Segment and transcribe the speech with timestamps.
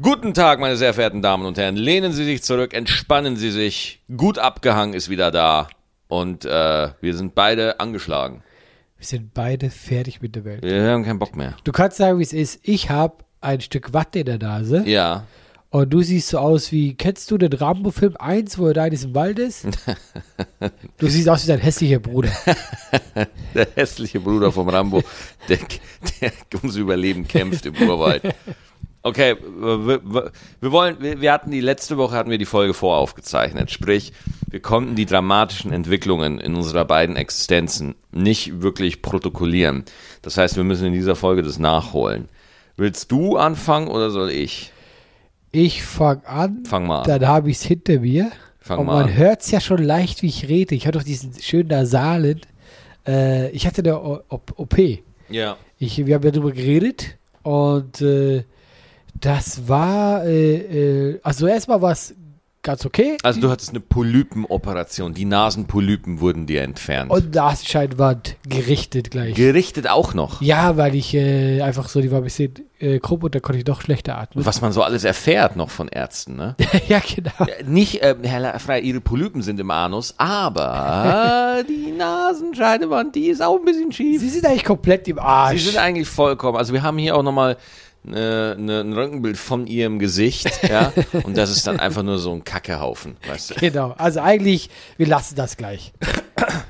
[0.00, 1.76] Guten Tag, meine sehr verehrten Damen und Herren.
[1.76, 4.00] Lehnen Sie sich zurück, entspannen Sie sich.
[4.16, 5.68] Gut abgehangen ist wieder da.
[6.08, 8.42] Und äh, wir sind beide angeschlagen.
[8.98, 10.62] Wir sind beide fertig mit der Welt.
[10.64, 11.56] Wir haben keinen Bock mehr.
[11.64, 12.58] Du kannst sagen, wie es ist.
[12.62, 15.26] Ich habe ein Stück Watte in der Nase Ja.
[15.70, 18.90] und du siehst so aus wie, kennst du den Rambo-Film 1, wo er da in
[18.90, 19.66] diesem Wald ist?
[20.98, 22.30] du siehst aus wie dein hässlicher Bruder.
[23.54, 25.04] Der hässliche Bruder vom Rambo,
[25.48, 25.58] der,
[26.20, 28.22] der ums Überleben kämpft im Urwald.
[29.06, 30.02] Okay, wir,
[30.62, 33.70] wir, wollen, wir, wir hatten die letzte Woche hatten wir die Folge voraufgezeichnet.
[33.70, 34.14] Sprich,
[34.48, 39.84] wir konnten die dramatischen Entwicklungen in unserer beiden Existenzen nicht wirklich protokollieren.
[40.22, 42.30] Das heißt, wir müssen in dieser Folge das nachholen.
[42.78, 44.72] Willst du anfangen oder soll ich?
[45.52, 47.06] Ich fang an, Fang mal an.
[47.06, 48.32] dann habe ich es hinter mir.
[48.58, 49.16] Fang und mal man an.
[49.18, 50.74] hört es ja schon leicht, wie ich rede.
[50.74, 52.40] Ich hatte doch diesen schönen Nasalen.
[53.06, 54.76] Äh, ich hatte eine OP.
[55.28, 55.58] Ja.
[55.78, 58.44] Ich, wir haben ja drüber geredet und äh,
[59.20, 62.14] das war, äh, äh, also erstmal war es
[62.62, 63.18] ganz okay.
[63.22, 65.12] Also du hattest eine Polypenoperation.
[65.12, 67.10] Die Nasenpolypen wurden dir entfernt.
[67.10, 69.34] und Nasenscheinwand gerichtet gleich.
[69.34, 70.40] Gerichtet auch noch.
[70.40, 73.58] ja, weil ich äh, einfach so, die war ein bisschen äh, krumm und da konnte
[73.58, 74.46] ich noch schlechter atmen.
[74.46, 76.56] Was man so alles erfährt noch von Ärzten, ne?
[76.88, 77.32] ja, genau.
[77.46, 83.42] Äh, Nicht, äh, Herr Frei, Ihre Polypen sind im Anus, aber die Nasenscheidewand, die ist
[83.42, 84.22] auch ein bisschen schief.
[84.22, 85.64] Sie sind eigentlich komplett im Sie Arsch.
[85.64, 87.58] sind eigentlich vollkommen, also wir haben hier auch nochmal
[88.06, 90.92] äh, ne, ein Röntgenbild von Ihrem Gesicht, ja,
[91.24, 93.54] und das ist dann einfach nur so ein Kackehaufen, weißt du.
[93.56, 93.94] genau.
[93.96, 95.92] Also eigentlich, wir lassen das gleich.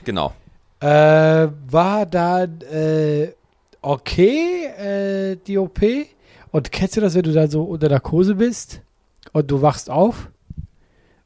[0.04, 0.34] Genau.
[0.80, 3.32] Äh, war dann äh,
[3.84, 5.80] okay, äh, die OP.
[6.50, 8.80] Und kennst du das, wenn du dann so unter Narkose bist
[9.32, 10.30] und du wachst auf?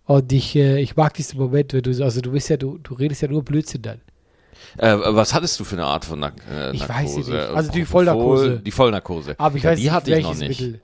[0.06, 2.78] Und ich, äh, ich mag diesen Moment, wenn du so, also du bist ja, du,
[2.78, 4.00] du redest ja nur Blödsinn dann.
[4.77, 7.23] Äh, was hattest du für eine Art von Nark äh, Ich weiß Narkose?
[7.23, 7.48] sie nicht.
[7.51, 7.84] Also die?
[7.84, 8.61] Vollnarkose.
[8.61, 9.34] Die Vollnarkose.
[9.39, 10.61] Aber ich ja, weiß die hatte ich noch nicht.
[10.61, 10.81] Mittel.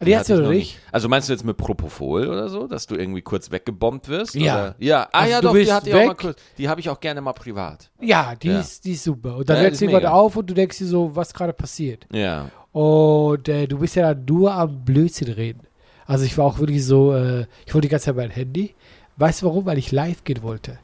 [0.00, 0.78] Ah, Die, hast du noch nicht?
[0.90, 4.34] Also meinst du jetzt mit Propofol oder so, dass du irgendwie kurz weggebombt wirst?
[4.34, 4.54] Ja.
[4.54, 4.74] Oder?
[4.80, 6.38] Ja, ah Also ja, du doch, die bist hatte ich auch mal kurz.
[6.58, 7.90] Die habe ich auch gerne mal privat.
[8.00, 8.60] Ja, die, Ja.
[8.60, 9.36] Ist, die ist super.
[9.36, 10.10] Und dann Ja, irgendwann mega.
[10.10, 12.06] auf und du denkst dir so, was gerade passiert.
[12.12, 12.50] Ja.
[12.72, 15.60] Und äh, du bist ja nur am Blödsinn reden.
[16.06, 18.74] Also ich war auch wirklich so, äh, ich wollte die ganze Zeit mein Handy.
[19.16, 19.64] Weißt du warum?
[19.64, 20.78] Weil ich live gehen wollte.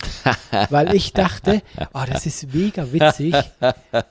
[0.71, 1.63] Weil ich dachte,
[1.95, 3.35] oh, das ist mega witzig,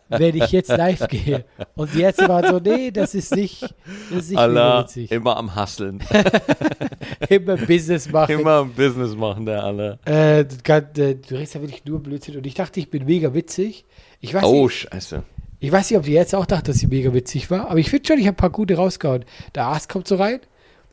[0.10, 1.46] wenn ich jetzt live gehe.
[1.76, 5.10] Und die Ärzte waren so, nee, das ist nicht, das ist nicht Allah, witzig.
[5.12, 6.00] immer am Hasseln.
[7.30, 8.40] Immer Business machen.
[8.40, 9.98] immer am Business machen, der Allah.
[10.06, 12.38] Äh, du, kann, äh, du redest ja wirklich nur Blödsinn.
[12.38, 13.86] Und ich dachte, ich bin mega witzig.
[14.20, 15.24] Ich weiß, Oh, nicht, scheiße.
[15.60, 17.70] ich weiß nicht, ob die Ärzte auch dachten, dass sie mega witzig war.
[17.70, 19.26] Aber ich finde schon, ich habe ein paar gute rausgehauen.
[19.56, 20.40] Der Arzt kommt so rein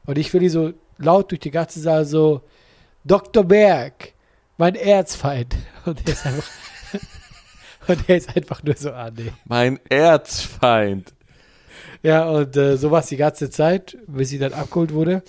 [0.04, 2.42] und ich will die so laut durch die ganze Saal so,
[3.06, 3.44] Dr.
[3.44, 4.12] Berg,
[4.58, 5.54] mein Erzfeind.
[5.84, 6.48] Und er ist einfach,
[7.88, 9.32] und er ist einfach nur so, ah, nee.
[9.44, 11.12] Mein Erzfeind.
[12.02, 15.22] Ja, und äh, so war es die ganze Zeit, bis sie dann abgeholt wurde.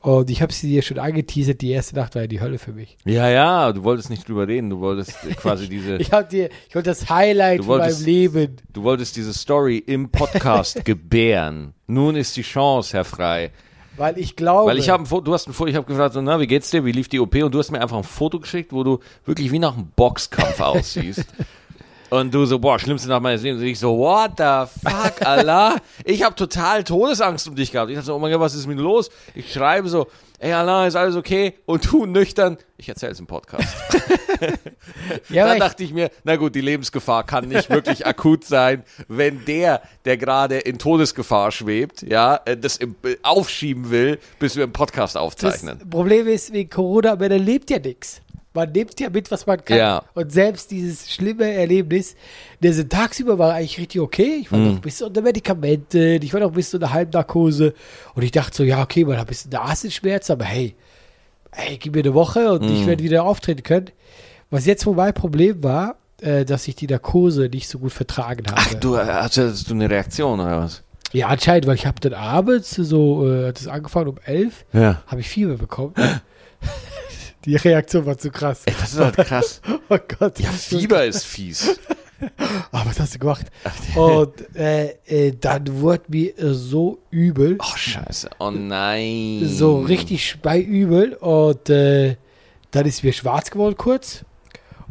[0.00, 2.72] Und ich habe sie dir schon angeteasert, die erste Nacht war ja die Hölle für
[2.72, 2.98] mich.
[3.06, 4.68] Ja, ja, du wolltest nicht drüber reden.
[4.68, 8.04] Du wolltest quasi diese, Ich habe dir, ich wollte das Highlight Du von meinem wolltest-
[8.06, 8.56] Leben.
[8.70, 11.72] du wolltest diese Story im Podcast gebären.
[11.86, 13.50] Nun ist die Chance, Herr Frei.
[13.96, 14.70] Weil ich glaube.
[14.70, 16.46] Weil ich habe ein Foto, du hast ein Foto, ich habe gefragt, so, na, wie
[16.46, 17.34] geht's dir, wie lief die OP?
[17.36, 20.60] Und du hast mir einfach ein Foto geschickt, wo du wirklich wie nach einem Boxkampf
[20.60, 21.26] aussiehst.
[22.14, 23.60] Und du so, boah, schlimmste Nacht meines Lebens.
[23.60, 25.78] Und ich so, what the fuck, Allah?
[26.04, 27.90] Ich habe total Todesangst um dich gehabt.
[27.90, 29.10] Ich dachte so, oh mein Gott, was ist mit los?
[29.34, 30.06] Ich schreibe so,
[30.38, 31.54] ey Allah, ist alles okay?
[31.66, 33.66] Und du nüchtern, ich erzähle es im Podcast.
[35.28, 38.44] ja, da aber ich, dachte ich mir, na gut, die Lebensgefahr kann nicht wirklich akut
[38.44, 44.20] sein, wenn der, der gerade in Todesgefahr schwebt, ja, äh, das im, äh, aufschieben will,
[44.38, 45.80] bis wir im Podcast das aufzeichnen.
[45.90, 48.20] Problem ist, wegen Corona, aber da lebt ja nichts.
[48.54, 49.76] Man nimmt ja mit, was man kann.
[49.76, 50.02] Ja.
[50.14, 52.14] Und selbst dieses schlimme Erlebnis,
[52.62, 54.38] der tagsüber war eigentlich richtig okay.
[54.40, 54.66] Ich war Mhm.
[54.66, 57.74] noch ein bisschen unter Medikamenten, ich war noch ein bisschen unter Halbnarkose.
[58.14, 60.74] Und ich dachte so, ja, okay, man hat ein bisschen Nasenschmerzen, aber hey,
[61.50, 62.74] hey, gib mir eine Woche und Mhm.
[62.74, 63.90] ich werde wieder auftreten können.
[64.50, 68.46] Was jetzt wohl mein Problem war, äh, dass ich die Narkose nicht so gut vertragen
[68.46, 68.56] habe.
[68.60, 70.82] Ach, du, äh, hattest du eine Reaktion oder was?
[71.12, 75.02] Ja, anscheinend, weil ich habe dann abends so, äh, hat es angefangen um elf, Ja.
[75.08, 75.94] habe ich Fieber bekommen.
[77.44, 78.62] Die Reaktion war zu krass.
[78.66, 79.60] Ey, das ist halt krass.
[79.88, 80.38] Oh Gott.
[80.40, 81.78] Ja, Fieber ist fies.
[82.72, 83.44] Oh, was hast du gemacht?
[83.96, 88.30] Und äh, äh, dann wurde mir äh, so übel, Oh, scheiße.
[88.38, 89.42] Oh nein.
[89.46, 92.16] so richtig speiübel und äh,
[92.70, 94.24] dann ist mir schwarz geworden kurz.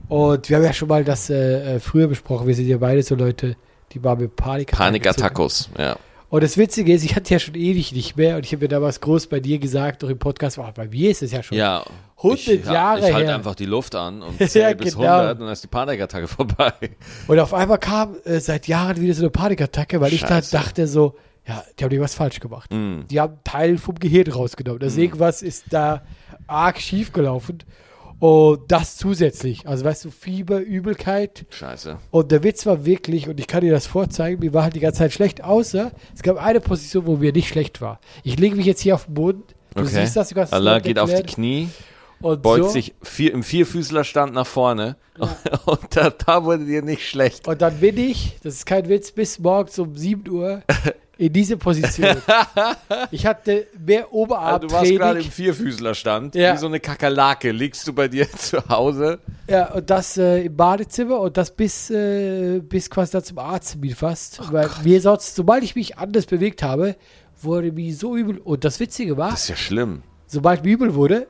[0.10, 2.46] Und wir haben ja schon mal das äh, äh, früher besprochen.
[2.46, 3.56] Wir sind ja beide so Leute,
[3.94, 4.78] die waren mit Panikattacken.
[4.86, 5.96] Panikattackos, ja.
[6.34, 8.68] Und das Witzige ist, ich hatte ja schon ewig nicht mehr und ich habe mir
[8.68, 11.56] damals groß bei dir gesagt, doch im Podcast, oh, bei mir ist es ja schon
[11.56, 11.84] Ja.
[12.18, 13.36] 100 ich, Jahre Ich halte her.
[13.36, 15.10] einfach die Luft an und Ja, zähle bis genau.
[15.14, 16.74] 100 und dann ist die Panikattacke vorbei.
[17.28, 20.58] Und auf einmal kam äh, seit Jahren wieder so eine Panikattacke, weil ich dann Scheiße.
[20.58, 21.14] dachte so,
[21.48, 22.74] ja, die haben irgendwas falsch gemacht.
[22.74, 23.02] Mm.
[23.12, 24.82] Die haben Teil vom Gehirn rausgenommen.
[24.82, 26.02] Also irgendwas ist da
[26.48, 27.60] arg schief gelaufen.
[28.20, 29.68] Und das zusätzlich.
[29.68, 31.46] Also weißt du, Fieber, Übelkeit.
[31.50, 31.98] Scheiße.
[32.12, 34.80] Und der Witz war wirklich, und ich kann dir das vorzeigen, mir war halt die
[34.80, 38.00] ganze Zeit schlecht, außer es gab eine Position, wo mir nicht schlecht war.
[38.24, 39.44] Ich lege mich jetzt hier auf den Boden.
[39.76, 39.90] Du Okay.
[40.02, 41.24] siehst das, du kannst Allah geht auf die.
[41.24, 41.70] Knie,
[42.24, 44.96] und beugt so, sich vier, im Vierfüßlerstand nach vorne
[45.66, 47.48] und da, da wurde dir nicht schlecht.
[47.48, 50.64] Und dann bin ich, das ist kein Witz, bis morgens um 7 Uhr
[51.18, 52.18] in diese Position.
[53.12, 56.54] ich hatte mehr Also du warst gerade im Vierfüßlerstand, Ja.
[56.54, 57.52] wie so eine Kakerlake.
[57.52, 59.20] Liegst du bei dir zu Hause?
[59.48, 63.96] Ja, und das äh, im Badezimmer und das bis, äh, bis quasi dann zum Arzttermin
[63.96, 64.52] fast.
[64.52, 66.96] Weil mir sonst, sobald ich mich anders bewegt habe,
[67.42, 68.40] wurde mir so übel.
[68.40, 70.02] Und das Witzige war, Das ist ja schlimm.
[70.28, 71.28] sobald mir übel wurde,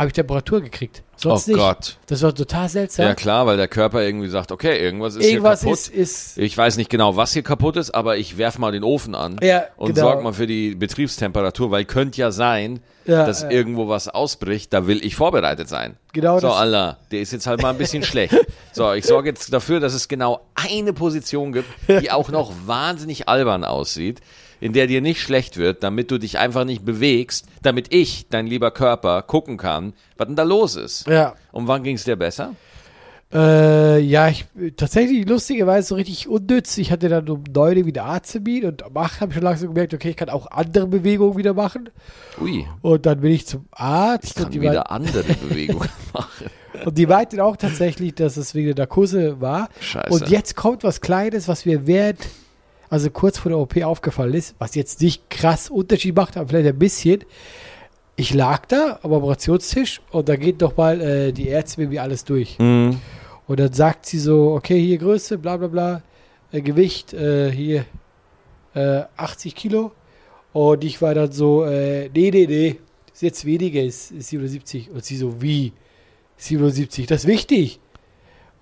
[0.00, 1.02] habe ich Temperatur gekriegt.
[1.16, 1.60] Sonst oh nicht.
[1.60, 1.98] Gott.
[2.06, 3.04] Das war total seltsam.
[3.06, 5.88] Ja klar, weil der Körper irgendwie sagt, okay, irgendwas ist Irgendwas hier kaputt.
[5.88, 8.82] ist, ist ich weiß nicht genau, was hier kaputt ist, aber ich werf mal den
[8.82, 10.06] Ofen an Ja, und genau.
[10.08, 13.50] sorg mal für die Betriebstemperatur, weil könnte ja sein, Ja, dass ja.
[13.50, 15.96] irgendwo was ausbricht, da will ich vorbereitet sein.
[16.14, 18.34] Genau so, das- Allah, der ist jetzt halt mal ein bisschen schlecht.
[18.72, 23.28] So, ich sorge jetzt dafür, dass es genau eine Position gibt, die auch noch wahnsinnig
[23.28, 24.20] albern aussieht,
[24.60, 28.46] in der dir nicht schlecht wird, damit du dich einfach nicht bewegst, damit ich, dein
[28.46, 31.06] lieber Körper, gucken kann, was denn da los ist.
[31.06, 31.34] ja.
[31.52, 32.54] Und wann ging es dir besser?
[33.32, 34.46] Äh, ja, ich
[34.76, 36.76] tatsächlich lustigerweise so richtig unnütz.
[36.78, 39.68] Ich hatte dann um 9 Uhr wieder Arzttermin und um 8 habe ich schon langsam
[39.68, 41.90] gemerkt, okay, ich kann auch andere Bewegungen wieder machen.
[42.40, 46.46] Ui, Und dann bin ich zum Arzt ich kann und, die wieder andere Bewegungen machen.
[46.84, 49.68] und die meinten auch tatsächlich, dass es wegen der Narkose war.
[49.80, 50.12] Scheiße.
[50.12, 52.18] Und jetzt kommt was Kleines, was mir während,
[52.90, 56.68] also kurz vor der OP aufgefallen ist, was jetzt nicht krass Unterschied macht, aber vielleicht
[56.68, 57.24] ein bisschen.
[58.16, 62.02] Ich lag da am Operationstisch und da geht doch mal äh, die Ärzte mit mir
[62.02, 62.58] alles durch.
[62.58, 63.00] Hm.
[63.46, 66.02] Und dann sagt sie so, okay, hier Größe, bla bla bla,
[66.52, 67.86] äh, Gewicht, äh, hier
[68.74, 69.92] äh, 80 Kilo.
[70.52, 72.76] Und ich war dann so, äh, nee, nee, nee,
[73.12, 74.90] ist jetzt weniger, ist, ist 77.
[74.90, 75.72] Und sie so, wie?
[76.36, 77.80] 77, das ist wichtig.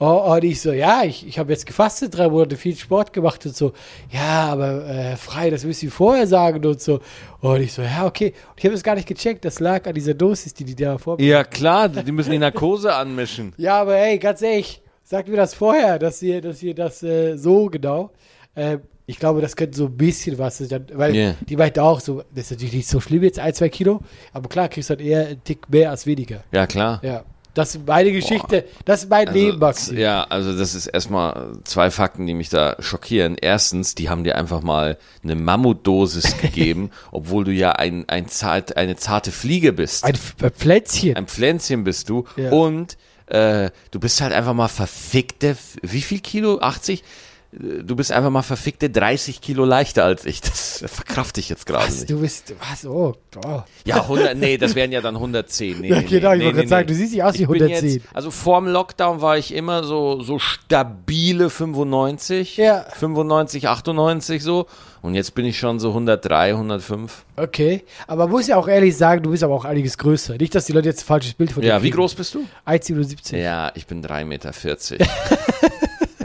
[0.01, 3.45] Oh, und ich so, ja, ich, ich habe jetzt gefastet, drei Monate viel Sport gemacht
[3.47, 3.73] und so.
[4.13, 7.01] Ja, aber äh, frei, das müssen Sie vorher sagen und so.
[7.41, 8.33] Und ich so, ja, okay.
[8.51, 10.99] Und ich habe es gar nicht gecheckt, das lag an dieser Dosis, die die da
[10.99, 13.53] vor Ja klar, die müssen die Narkose anmischen.
[13.57, 17.37] ja, aber hey, ganz ehrlich, sagt mir das vorher, dass ihr, dass ihr das äh,
[17.37, 18.11] so genau.
[18.55, 21.35] Ähm, ich glaube, das könnte so ein bisschen was sein, weil Ja.
[21.49, 24.01] die meinte auch so, das ist natürlich nicht so schlimm jetzt, ein, zwei Kilo,
[24.35, 26.45] aber klar, kriegst du halt eher einen Tick mehr als weniger.
[26.53, 27.01] Ja klar.
[27.03, 27.25] Ja,
[27.59, 29.97] das ist meine Geschichte, das ist mein Leben, Also, Maxi.
[30.01, 33.37] ja, also das ist erstmal zwei Fakten, die mich da schockieren.
[33.41, 38.77] Erstens, die haben dir einfach mal eine Mammutdosis gegeben, obwohl du ja ein, ein zart,
[38.77, 40.05] eine zarte Fliege bist.
[40.05, 41.17] Ein Pflänzchen.
[41.17, 42.25] Ein Pflänzchen bist du.
[42.37, 42.51] Ja.
[42.51, 42.97] Und
[43.27, 46.61] äh, du bist halt einfach mal verfickte, wie viel Kilo?
[46.61, 47.03] 80?
[47.51, 50.43] Du bist einfach mal verfickte 30 Kilo leichter als ich.
[50.43, 52.11] Das verkrafte ich jetzt gerade was, nicht.
[52.11, 53.63] du bist, was, oh, oh.
[53.87, 55.81] Ja, 100, nee, das wären ja dann 110.
[55.81, 56.93] Nee, Ja, nee, genau, ich nee, wollte gerade nee, sagen, nee.
[56.93, 57.91] du siehst nicht aus wie Ich bin 110.
[57.91, 62.85] Jetzt, also vorm Lockdown war ich immer so, so stabile 95, Ja.
[62.93, 64.67] 95, 98 so.
[65.01, 67.25] Und jetzt bin ich schon so 103, 105.
[67.37, 70.37] Okay, aber muss ja auch ehrlich sagen, du bist aber auch einiges größer.
[70.37, 72.45] Nicht, dass die Leute jetzt ein falsches Bild von dir Ja, wie groß bist du?
[72.67, 73.39] 1,77.
[73.39, 74.53] Ja, ich bin 3,40 Meter.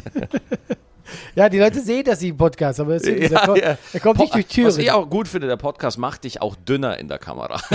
[1.35, 3.77] Ja, die Leute sehen das im Podcast, aber es ist, er, kommt, ja.
[3.91, 4.67] er kommt nicht durch Türen.
[4.67, 7.59] Was ich auch gut finde, der Podcast macht dich auch dünner in der Kamera.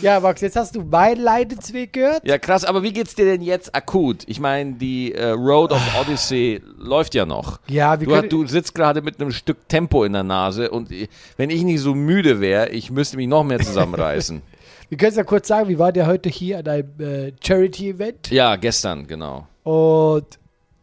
[0.00, 2.22] Ja, Max, jetzt hast du meinen Leidensweg gehört.
[2.24, 4.22] Ja, krass, aber wie geht's dir denn jetzt akut?
[4.26, 7.58] Ich meine, die äh, Road of Odyssey läuft ja noch.
[7.66, 10.90] Ja, wir Du, können, du sitzt gerade mit einem Stück Tempo in der Nase und
[11.36, 14.40] wenn ich nicht so müde wäre, ich müsste mich noch mehr zusammenreißen.
[14.88, 18.30] wir können es ja kurz sagen, wir waren ja heute hier an einem äh, Charity-Event
[18.30, 19.48] ja, gestern, genau.
[19.64, 20.26] und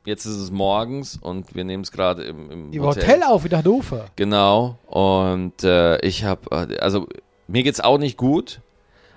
[0.05, 3.57] Jetzt ist es morgens und wir nehmen es gerade im, im, im Hotel auf in
[3.57, 4.05] Hannover.
[4.15, 4.77] Genau.
[4.85, 7.07] Und äh, ich habe, also
[7.47, 8.61] mir geht's auch nicht gut,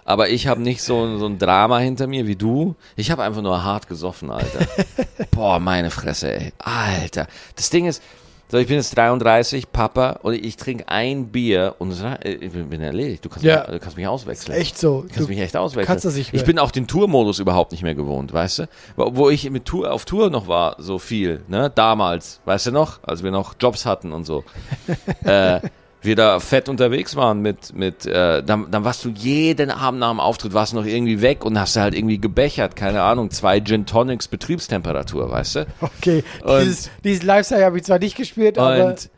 [0.05, 2.75] aber ich habe nicht so, so ein Drama hinter mir wie du.
[2.97, 4.67] Ich habe einfach nur hart gesoffen, Alter.
[5.31, 6.53] Boah, meine Fresse, ey.
[6.57, 7.27] Alter.
[7.57, 8.03] Das Ding ist,
[8.51, 12.81] so, ich bin jetzt 33, Papa, und ich trinke ein Bier und äh, ich bin
[12.81, 13.25] erledigt.
[13.25, 13.59] Du kannst, Ja.
[13.61, 14.57] mich, du kannst mich auswechseln.
[14.59, 15.03] Echt so.
[15.03, 15.87] Du kannst Du, mich echt auswechseln.
[15.87, 16.41] kannst das nicht mehr.
[16.41, 18.69] Ich bin auch den Tourmodus überhaupt nicht mehr gewohnt, weißt du?
[18.97, 21.71] Wo wo ich mit Tour, auf Tour noch war, so viel, ne?
[21.75, 23.01] Damals, weißt du noch?
[23.03, 24.45] Als wir noch Jobs hatten und so.
[25.25, 25.61] äh,
[26.01, 30.11] wir da fett unterwegs waren mit, mit äh, dann, dann warst du jeden Abend nach
[30.11, 33.61] dem Auftritt, warst du noch irgendwie weg und hast halt irgendwie gebechert, keine Ahnung, zwei
[33.61, 35.67] Gin Tonics Betriebstemperatur, weißt du?
[35.81, 39.11] okay, Und- dieses, dieses Lifestyle habe ich zwar nicht gespürt, aber Und,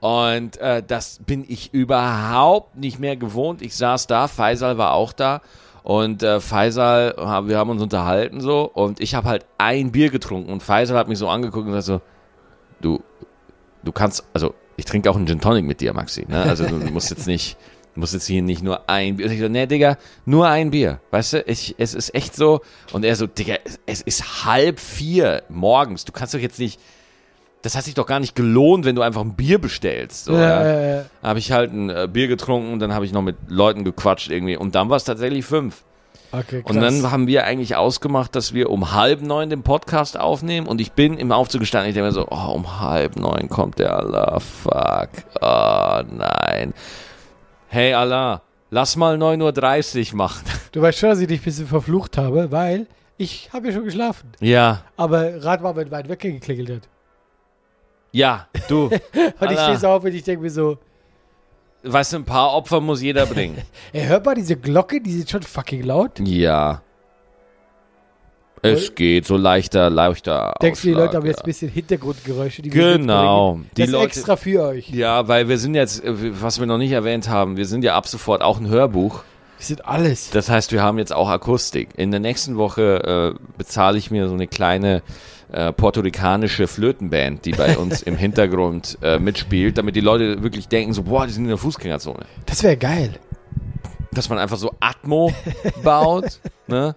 [0.00, 3.60] und äh, das bin ich überhaupt nicht mehr gewohnt.
[3.60, 5.40] Ich saß da, Faisal war auch da.
[5.82, 7.14] Und äh, Faisal,
[7.48, 11.08] wir haben uns unterhalten so und ich habe halt ein Bier getrunken und Faisal hat
[11.08, 12.00] mich so angeguckt und gesagt so,
[12.80, 13.02] du,
[13.82, 16.24] du kannst, also ich trinke auch einen Gin Tonic mit dir, Maxi.
[16.26, 16.40] Ne?
[16.40, 17.58] Also du musst jetzt nicht,
[17.96, 19.26] musst jetzt hier nicht nur ein Bier.
[19.26, 21.00] Und ich so, nee, Digga, nur ein Bier.
[21.10, 22.60] Weißt du, ich, es ist echt so.
[22.92, 26.04] Und er so, Digga, es, es ist halb vier morgens.
[26.04, 26.80] Du kannst doch jetzt nicht.
[27.62, 30.26] Das hat sich doch gar nicht gelohnt, wenn du einfach ein Bier bestellst.
[30.26, 31.04] So, ja, ja, ja.
[31.24, 34.56] Habe ich halt ein äh, Bier getrunken, dann habe ich noch mit Leuten gequatscht irgendwie.
[34.56, 35.82] Und dann war es tatsächlich fünf.
[36.32, 36.62] Okay.
[36.64, 40.66] Und dann haben wir eigentlich ausgemacht, dass wir um halb neun den Podcast aufnehmen.
[40.66, 41.88] Und ich bin im Aufzug gestanden.
[41.88, 44.38] Ich denke mir so, oh, um halb neun kommt der Allah.
[44.40, 45.08] Fuck.
[45.40, 46.74] Oh, nein.
[47.68, 50.44] Hey Allah, lass mal 9.30 Uhr machen.
[50.72, 53.84] du weißt schon, dass ich dich ein bisschen verflucht habe, weil ich habe ja schon
[53.84, 54.30] geschlafen.
[54.40, 56.88] Ja, Aber rat mal, wenn mein Wecker geklingelt hat.
[58.12, 58.84] ja, du.
[58.90, 59.64] Und ich Allah.
[59.64, 60.78] stehe so auf und ich denke mir so,
[61.82, 63.58] weißt du, ein paar Opfer muss jeder bringen.
[63.92, 66.20] ey, hört mal diese Glocke, die sind schon fucking laut.
[66.20, 66.82] Ja.
[68.60, 70.52] Es geht so leichter, leichter.
[70.60, 73.54] Denkst du, die Leute haben jetzt ein bisschen Hintergrundgeräusche, die wir Genau.
[73.54, 73.70] mitbringen?
[73.76, 74.90] Die das ist Leute, extra für euch.
[74.90, 77.94] ja, weil wir sind jetzt, äh, was wir noch nicht erwähnt haben, wir sind ja
[77.94, 79.22] ab sofort auch ein Hörbuch.
[79.58, 80.30] Wir sind alles.
[80.30, 81.90] Das heißt, wir haben jetzt auch Akustik.
[81.96, 85.02] In der nächsten Woche äh, bezahle ich mir so eine kleine
[85.52, 90.92] äh, puerto-ricanische Flötenband, die bei uns im Hintergrund äh, mitspielt, damit die Leute wirklich denken
[90.92, 92.24] so, boah, die sind in der Fußgängerzone.
[92.46, 93.14] Das wäre geil.
[94.12, 95.32] Dass man einfach so Atmo
[95.82, 96.96] baut, ne?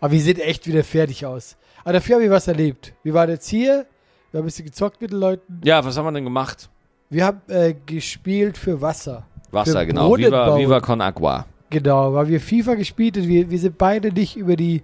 [0.00, 1.56] Aber wir sehen echt wieder fertig aus.
[1.84, 2.94] Aber dafür habe ich was erlebt.
[3.02, 3.86] Wir waren jetzt hier,
[4.30, 5.60] wir haben ein bisschen gezockt mit den Leuten.
[5.64, 6.68] Ja, was haben wir denn gemacht?
[7.08, 9.26] Wir haben äh, gespielt für Wasser.
[9.50, 10.16] Wasser, Für genau.
[10.16, 10.56] Viva.
[10.56, 11.46] Viva con Agua.
[11.70, 14.82] Genau, weil wir FIFA gespielt und wir, wir sind beide nicht über die,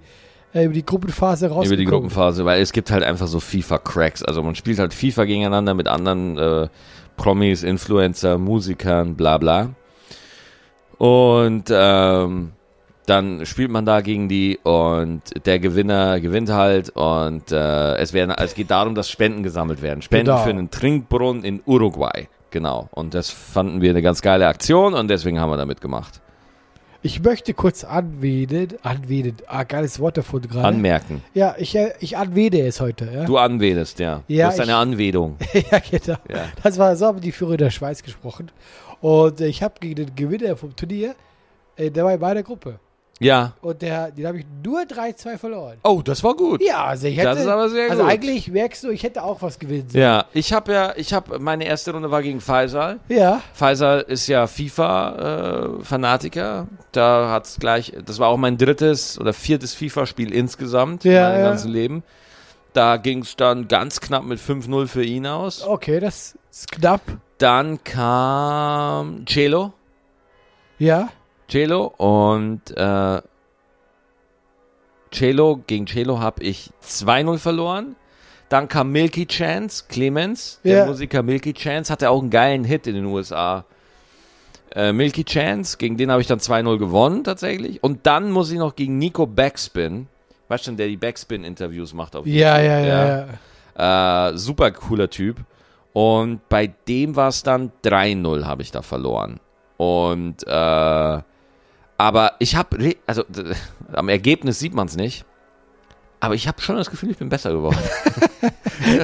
[0.56, 1.66] äh, über die Gruppenphase rausgekommen.
[1.66, 4.22] Über die Gruppenphase, weil es gibt halt einfach so FIFA-Cracks.
[4.22, 6.68] Also man spielt halt FIFA gegeneinander mit anderen äh,
[7.16, 9.70] Promis, Influencer, Musikern, bla bla.
[10.98, 12.52] Und ähm,
[13.06, 18.34] dann spielt man da gegen die und der Gewinner gewinnt halt und äh, es, werden,
[18.36, 20.02] es geht darum, dass Spenden gesammelt werden.
[20.02, 20.38] Spenden Genau.
[20.42, 22.28] für einen Trinkbrunnen in Uruguay.
[22.50, 22.88] Genau.
[22.92, 26.20] Und das fanden wir eine ganz geile Aktion und deswegen haben wir damit gemacht.
[27.02, 30.66] Ich möchte kurz anwählen, anwählen, ah, geiles Wort davon gerade.
[30.66, 31.22] Anmerken.
[31.34, 33.24] ja, ich, äh, ich anwähle es heute, ja.
[33.24, 34.22] Du anwählst, ja.
[34.28, 35.36] Ja, du hast eine ich- Anwedung.
[35.70, 36.18] ja, genau.
[36.28, 36.48] Ja.
[36.62, 38.50] Das war, so haben die Führer der Schweiz gesprochen.
[39.00, 41.14] Und äh, ich habe gegen den Gewinner vom Turnier,
[41.76, 42.78] äh, der war in meiner Gruppe.
[43.18, 43.54] Ja.
[43.62, 45.78] Und der, den habe ich nur 3-2 verloren.
[45.82, 46.62] Oh, das war gut.
[46.62, 48.12] Ja, also ich hätte, Das ist aber sehr also gut.
[48.12, 50.02] eigentlich merkst du, ich hätte auch was gewinnen sollen.
[50.04, 53.00] Ja, ich habe ja, ich habe, meine erste Runde war gegen Faisal.
[53.08, 56.66] Ja, Faisal ist ja FIFA-Fanatiker.
[56.92, 61.40] da hat's gleich, das war auch mein drittes oder viertes FIFA-Spiel insgesamt in Ja, meinem
[61.40, 61.48] ja.
[61.48, 62.02] ganzen Leben.
[62.72, 65.62] Da ging es dann ganz knapp mit 5-0 für ihn aus.
[65.66, 67.00] okay, das ist knapp.
[67.38, 69.72] Dann kam Celo.
[70.78, 71.08] Ja,
[71.48, 73.20] Celo und äh,
[75.12, 77.96] Celo, gegen Celo habe ich 2-0 verloren.
[78.48, 80.86] Dann kam Milky Chance, Clemens, der Ja.
[80.86, 83.64] Musiker Milky Chance, hatte auch einen geilen Hit in den USA.
[84.74, 87.82] Äh, Milky Chance, gegen den habe ich dann 2-0 gewonnen tatsächlich.
[87.82, 90.06] Und dann muss ich noch gegen Nico Backspin,
[90.48, 92.70] weißt du, der die Backspin-Interviews macht auf ja, YouTube.
[92.70, 93.26] ja, ja,
[93.76, 94.28] ja.
[94.30, 95.38] Äh, super cooler Typ.
[95.92, 99.40] Und bei dem war es dann 3-0, habe ich da verloren.
[99.76, 101.20] Und, äh,
[101.98, 103.24] aber ich habe, also
[103.92, 105.24] am Ergebnis sieht man es nicht.
[106.18, 107.78] Aber ich habe schon das Gefühl, ich bin besser geworden.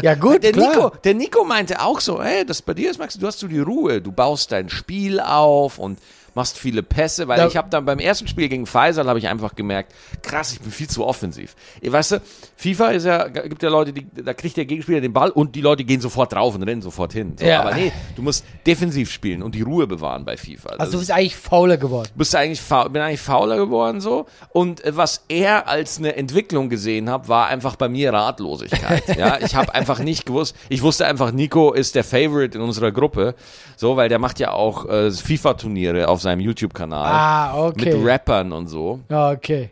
[0.02, 0.68] Ja, gut, Der klar.
[0.74, 3.48] Nico, der Nico meinte auch so, hey, das bei dir ist, Max, du hast so
[3.48, 5.98] die Ruhe, du baust dein Spiel auf und
[6.34, 9.28] machst viele Pässe, weil Da- ich habe dann beim ersten Spiel gegen Faisal habe ich
[9.28, 11.54] einfach gemerkt, krass, ich bin viel zu offensiv.
[11.82, 12.20] Weißt du,
[12.56, 15.60] FIFA ist ja, gibt ja Leute, die, da kriegt der Gegenspieler den Ball und die
[15.60, 17.34] Leute gehen sofort drauf und rennen sofort hin.
[17.38, 17.60] So, Ja.
[17.62, 20.70] Aber nee, du musst defensiv spielen und die Ruhe bewahren bei FIFA.
[20.70, 22.08] Das Also du ist- bist eigentlich fauler geworden.
[22.14, 26.68] bist eigentlich faul, bin eigentlich fauler geworden so und äh, was er als eine Entwicklung
[26.68, 29.16] gesehen hat, war einfach bei mir Ratlosigkeit.
[29.16, 30.56] ja, ich habe einfach nicht gewusst.
[30.68, 33.34] Ich wusste einfach, Nico ist der Favorite in unserer Gruppe,
[33.76, 37.94] so, weil der macht ja auch äh, FIFA-Turniere auf seinem YouTube-Kanal Ah, okay.
[37.96, 39.00] mit Rappern und so.
[39.10, 39.70] Okay.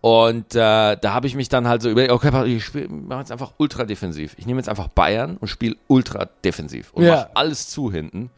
[0.00, 3.52] Und äh, da habe ich mich dann halt so überlegt, okay, ich mache jetzt einfach
[3.56, 4.34] ultra defensiv.
[4.36, 7.28] Ich nehme jetzt einfach Bayern und spiele ultra defensiv und Ja.
[7.32, 8.28] mach alles zu hinten.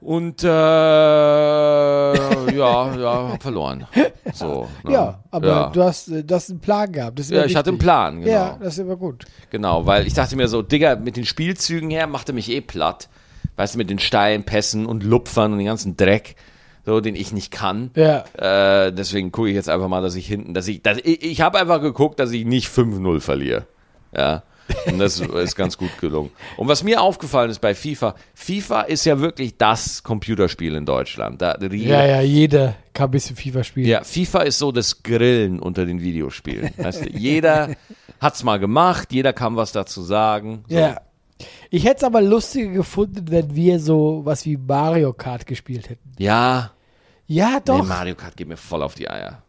[0.00, 0.46] Und äh,
[2.56, 3.86] ja, ja, hab verloren.
[4.32, 4.68] So.
[4.84, 4.92] ne?
[4.92, 5.70] Ja, aber ja.
[5.70, 7.18] Du, hast, äh, du hast einen Plan gehabt.
[7.20, 7.86] Ja, immer ich hatte einen wichtig.
[7.86, 8.32] Plan, genau.
[8.32, 9.24] Ja, das ist immer gut.
[9.50, 12.60] Genau, weil ich dachte mir so, Digga, mit den Spielzügen her macht er mich eh
[12.60, 13.08] platt.
[13.56, 16.36] Weißt du, mit den steilen Pässen und Lupfern und den ganzen Dreck,
[16.84, 17.90] so, den ich nicht kann.
[17.96, 18.24] Ja.
[18.34, 21.40] Äh, deswegen gucke ich jetzt einfach mal, dass ich hinten, dass ich, dass ich, ich
[21.40, 23.66] habe einfach geguckt, dass ich nicht 5-0 verliere.
[24.16, 24.42] Ja.
[24.86, 26.30] Und das ist ganz gut gelungen.
[26.56, 31.40] Und was mir aufgefallen ist bei FIFA, FIFA ist ja wirklich das Computerspiel in Deutschland.
[31.40, 33.86] Da, Ja, ja, jeder kann ein bisschen FIFA spielen.
[33.86, 36.70] ja, FIFA ist so das Grillen unter den Videospielen.
[36.76, 37.70] Weißt du, jeder
[38.20, 40.64] hat's mal gemacht, jeder kann was dazu sagen.
[40.68, 40.76] So.
[40.76, 41.00] Ja.
[41.76, 46.10] Ich hätte es aber lustiger gefunden, wenn wir so was wie Mario Kart gespielt hätten.
[46.16, 46.70] Ja.
[47.26, 47.82] Ja, doch.
[47.82, 49.42] Nee, Mario Kart geht mir voll auf die Eier.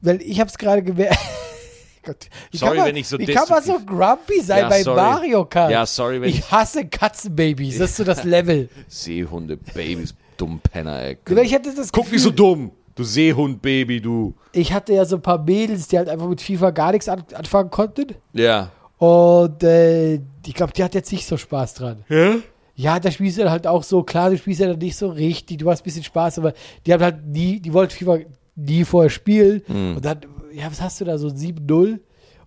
[0.00, 1.18] weil ich habe es gerade gemerkt.
[2.02, 4.82] Gott, wie Sorry, man, wenn ich so Wie kann man so grumpy sein Ja, bei
[4.82, 4.96] sorry.
[5.02, 5.70] Mario Kart?
[5.70, 7.76] Ja, sorry, wenn ich, ich hasse Katzenbabys.
[7.76, 8.70] Das ist so das Level.
[8.88, 11.18] Seehunde, Babys, dumm Penner, ey.
[11.42, 12.70] Ich hatte das Guck nicht so dumm.
[12.94, 14.32] Du Seehund, Baby, du.
[14.52, 17.22] ich hatte ja so ein paar Mädels, die halt einfach mit FIFA gar nichts an,
[17.34, 18.14] anfangen konnten.
[18.32, 18.70] Ja.
[18.98, 22.04] Und äh, ich glaube, die hat jetzt nicht so Spaß dran.
[22.08, 22.36] Ja?
[22.74, 25.58] Ja, da spielst du halt auch so, klar, du spielst ja dann nicht so richtig,
[25.58, 26.52] du hast ein bisschen Spaß, aber
[26.84, 28.18] die haben halt nie, die wollten FIFA
[28.54, 29.62] nie vorher spielen.
[29.66, 29.96] Hm.
[29.96, 30.20] Und dann,
[30.52, 31.98] ja, was hast du da, so ein 7-0?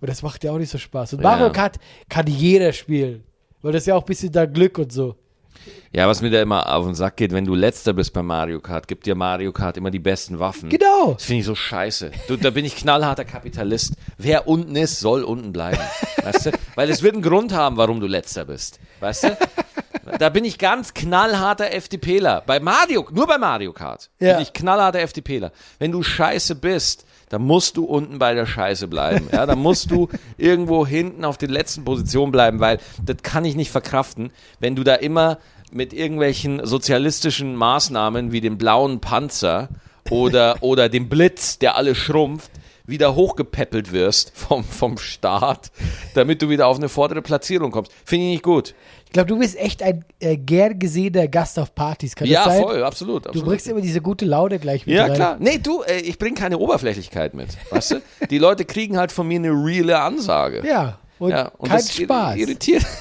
[0.01, 1.13] Und das macht ja auch nicht so Spaß.
[1.13, 1.29] Und Ja.
[1.29, 1.77] Mario Kart
[2.07, 3.23] kann jeder spielen.
[3.61, 5.15] Weil das ist ja auch ein bisschen da Glück und so.
[5.91, 8.59] Ja, was mir da immer auf den Sack geht, wenn du letzter bist bei Mario
[8.59, 10.69] Kart, gibt dir Mario Kart immer die besten Waffen.
[10.69, 11.13] Genau.
[11.13, 12.11] Das finde ich so scheiße.
[12.27, 13.93] Du, da bin ich knallharter Kapitalist.
[14.17, 15.79] Wer unten ist, soll unten bleiben.
[16.23, 16.51] Weißt du?
[16.75, 18.79] Weil es wird einen Grund haben, warum du letzter bist.
[18.99, 19.37] Weißt du?
[20.19, 22.43] Da bin ich ganz knallharter FDPler.
[22.45, 24.33] Bei Mario, nur bei Mario Kart Ja.
[24.33, 25.51] bin ich knallharter FDPler.
[25.79, 29.29] Wenn du scheiße bist, dann musst du unten bei der Scheiße bleiben.
[29.31, 33.55] Ja, dann musst du irgendwo hinten auf den letzten Positionen bleiben, weil das kann ich
[33.55, 35.37] nicht verkraften, wenn du da immer
[35.71, 39.69] mit irgendwelchen sozialistischen Maßnahmen wie dem blauen Panzer
[40.09, 42.51] oder, oder dem Blitz, der alle schrumpft,
[42.89, 45.71] wieder hochgepäppelt wirst vom, vom Staat,
[46.13, 47.91] damit du wieder auf eine vordere Platzierung kommst.
[48.05, 48.75] Finde ich nicht gut.
[49.05, 52.15] Ich glaube, du bist echt ein äh, gern gesehener Gast auf Partys.
[52.15, 52.63] Kann ja, das sein?
[52.63, 53.25] voll, absolut.
[53.25, 53.47] Du absolut.
[53.47, 55.13] bringst immer diese gute Laune gleich mit Ja, rein.
[55.15, 55.37] klar.
[55.39, 57.47] Nee, du, äh, ich bringe keine Oberflächlichkeit mit.
[57.71, 58.01] Weißt du?
[58.29, 60.61] Die Leute kriegen halt von mir eine reale Ansage.
[60.67, 60.99] Ja.
[61.17, 62.37] Und, Ja, und kein Spaß.
[62.37, 62.85] irritiert.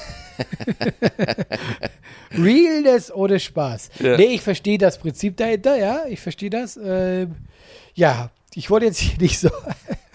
[2.37, 3.89] Realness ohne Spaß.
[3.99, 4.17] Ja.
[4.17, 6.77] Nee, ich verstehe das Prinzip dahinter, ja, ich verstehe das.
[6.81, 7.35] Ähm,
[7.95, 9.49] ja, ich wollte jetzt hier nicht so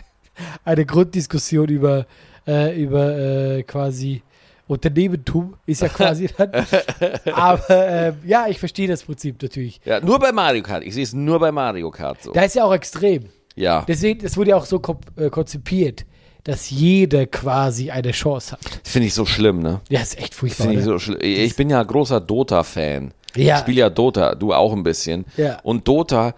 [0.65, 2.07] eine Grunddiskussion über,
[2.47, 4.23] äh, über äh, quasi
[4.67, 6.51] Unternehmentum, ist ja quasi dann.
[7.35, 9.81] Aber ähm, ja, ich verstehe das Prinzip natürlich.
[9.85, 10.83] Ja, nur bei Mario Kart.
[10.85, 12.33] Ich sehe es nur bei Mario Kart so.
[12.33, 13.29] Da ist ja auch extrem.
[13.55, 13.85] Ja.
[13.87, 14.81] Deswegen, das wurde ja auch so
[15.17, 16.07] äh, konzipiert,
[16.45, 18.61] dass jeder quasi eine Chance hat.
[18.83, 19.81] Finde ich so schlimm, ne?
[19.89, 20.69] Ja, ist echt furchtbar.
[20.69, 21.15] Finde ich so.
[21.21, 23.13] Ich bin ja großer Dota-Fan.
[23.37, 23.57] Ja.
[23.57, 25.25] Ich spiele ja Dota, du auch ein bisschen.
[25.37, 25.59] Ja.
[25.63, 26.35] Und Dota,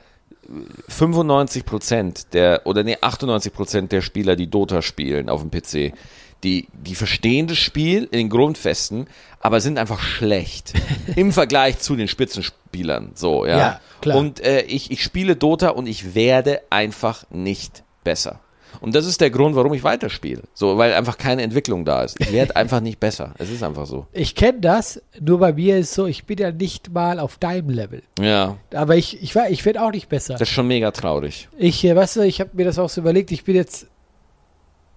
[0.88, 5.96] 95 Prozent der, oder nee, 98 Prozent der Spieler, die Dota spielen auf dem PC,
[6.44, 9.06] die, die verstehen das Spiel in den Grundfesten,
[9.40, 10.74] aber sind einfach schlecht
[11.16, 13.12] im Vergleich zu den Spitzenspielern.
[13.14, 13.58] So, ja.
[13.58, 14.18] Ja, klar.
[14.18, 18.40] Und äh, ich, ich spiele Dota und ich werde einfach nicht besser.
[18.80, 20.42] Und das ist der Grund, warum ich weiterspiele.
[20.54, 22.20] So, weil einfach keine Entwicklung da ist.
[22.20, 23.34] Ich werde einfach nicht besser.
[23.38, 24.06] Es ist einfach so.
[24.12, 27.70] Ich kenne das, nur bei mir ist so, ich bin ja nicht mal auf deinem
[27.70, 28.02] Level.
[28.20, 30.34] Ja, Aber ich, ich, war- ich werde auch nicht besser.
[30.34, 31.48] das ist schon mega traurig.
[31.58, 33.86] Ich, äh, weißt du, ich habe mir das auch so überlegt, ich bin jetzt,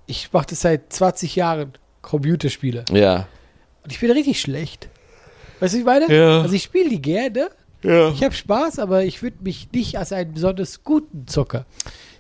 [0.07, 2.85] ich mache das seit 20 Jahren, Computerspiele.
[2.91, 3.27] Ja.
[3.83, 4.89] Und ich bin richtig schlecht.
[5.59, 6.13] Weißt du, wie ich meine?
[6.13, 6.41] Ja.
[6.41, 7.49] Also ich spiele die gerne,
[7.83, 8.09] Ja.
[8.09, 11.65] ich habe Spaß, aber ich würde mich nicht als einen besonders guten Zocker.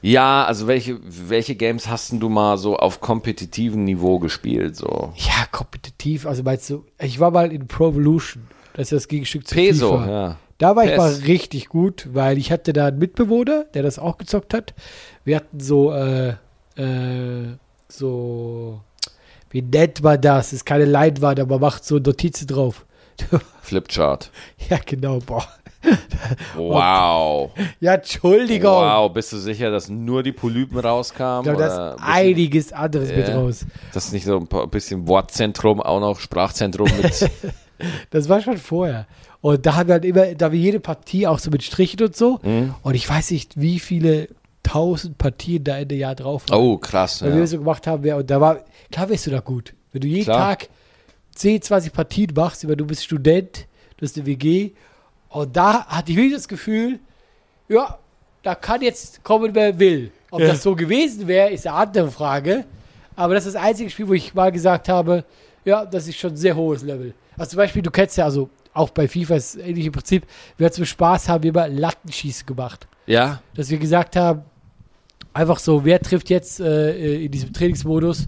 [0.01, 4.75] Ja, also welche, welche Games hast du mal so auf kompetitivem Niveau gespielt?
[4.75, 5.13] So?
[5.15, 9.47] Ja, kompetitiv, also meinst du, ich war mal in Pro Evolution, das ist das Gegenstück
[9.47, 10.09] zu Peso, FIFA.
[10.09, 10.37] ja.
[10.57, 14.17] Da war ich mal richtig gut, weil ich hatte da einen Mitbewohner, der das auch
[14.17, 14.73] gezockt hat.
[15.23, 16.31] Wir hatten so, äh,
[16.75, 17.55] äh,
[17.87, 18.81] so,
[19.51, 20.51] wie nennt man das?
[20.51, 22.85] Ist keine Leinwand, aber man macht so Notizen drauf.
[23.61, 24.31] Flipchart.
[24.69, 25.47] ja, genau, boah.
[26.55, 27.51] Wow.
[27.79, 28.71] Ja, Entschuldigung.
[28.71, 31.39] Wow, bist du sicher, dass nur die Polypen rauskamen?
[31.49, 33.65] Ich glaube, da ist einiges anderes mit raus.
[33.93, 37.29] Das ist nicht so ein paar- bisschen Wortzentrum, auch noch Sprachzentrum mit.
[38.09, 39.07] Das war schon vorher.
[39.39, 42.13] Und da haben wir halt immer, da wir jede Partie auch so mit Strichen und
[42.13, 42.37] so.
[42.43, 42.75] Hm?
[42.83, 44.27] Und ich weiß nicht, wie viele
[44.63, 46.59] tausend Partien da Ende Jahr drauf waren.
[46.59, 47.21] Oh, krass.
[47.21, 47.35] Weil Ja.
[47.37, 48.57] wir so gemacht haben, ja, und da war,
[48.91, 49.73] klar wärst du da gut.
[49.93, 50.57] Wenn du jeden Klar.
[50.57, 50.67] Tag
[51.35, 53.65] 10, 20 Partien machst, weil du bist Student,
[53.95, 54.71] du hast eine WG,
[55.29, 56.99] und da hatte ich wirklich das Gefühl,
[57.67, 57.97] ja,
[58.43, 60.11] da kann jetzt kommen, wer will.
[60.31, 60.47] Ob Ja.
[60.47, 62.65] das so gewesen wäre, ist eine andere Frage.
[63.15, 65.25] Aber das ist das einzige Spiel, wo ich mal gesagt habe,
[65.65, 67.13] ja, das ist schon ein sehr hohes Level.
[67.37, 70.25] Also zum Beispiel, du kennst ja, also auch bei FIFA ist das ähnliche Prinzip,
[70.57, 74.43] wir zum Spaß haben wir immer Lattenschießen gemacht ja, dass wir gesagt haben,
[75.33, 78.27] einfach so, wer trifft jetzt äh, in diesem Trainingsmodus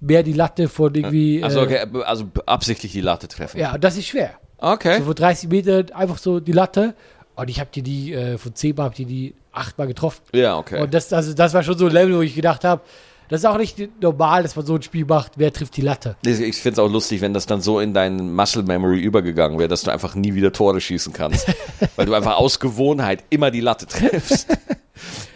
[0.00, 1.42] mehr die Latte von irgendwie.
[1.42, 3.58] also, äh, okay, also absichtlich die Latte treffen.
[3.58, 4.34] Ja, das ist schwer.
[4.60, 4.98] Okay.
[4.98, 6.94] So von 30 Metern einfach so die Latte.
[7.36, 10.20] Und ich habe die, die äh, von 10 Mal, habe die die 8 Mal getroffen.
[10.32, 10.82] Ja, okay.
[10.82, 12.82] Und das, also, das war schon so ein Level, wo ich gedacht habe,
[13.30, 16.16] das ist auch nicht normal, dass man so ein Spiel macht, wer trifft die Latte.
[16.26, 19.68] Ich finde es auch lustig, wenn das dann so in deinen Muscle Memory übergegangen wäre,
[19.68, 21.46] dass du einfach nie wieder Tore schießen kannst.
[21.96, 24.48] weil du einfach aus Gewohnheit immer die Latte triffst.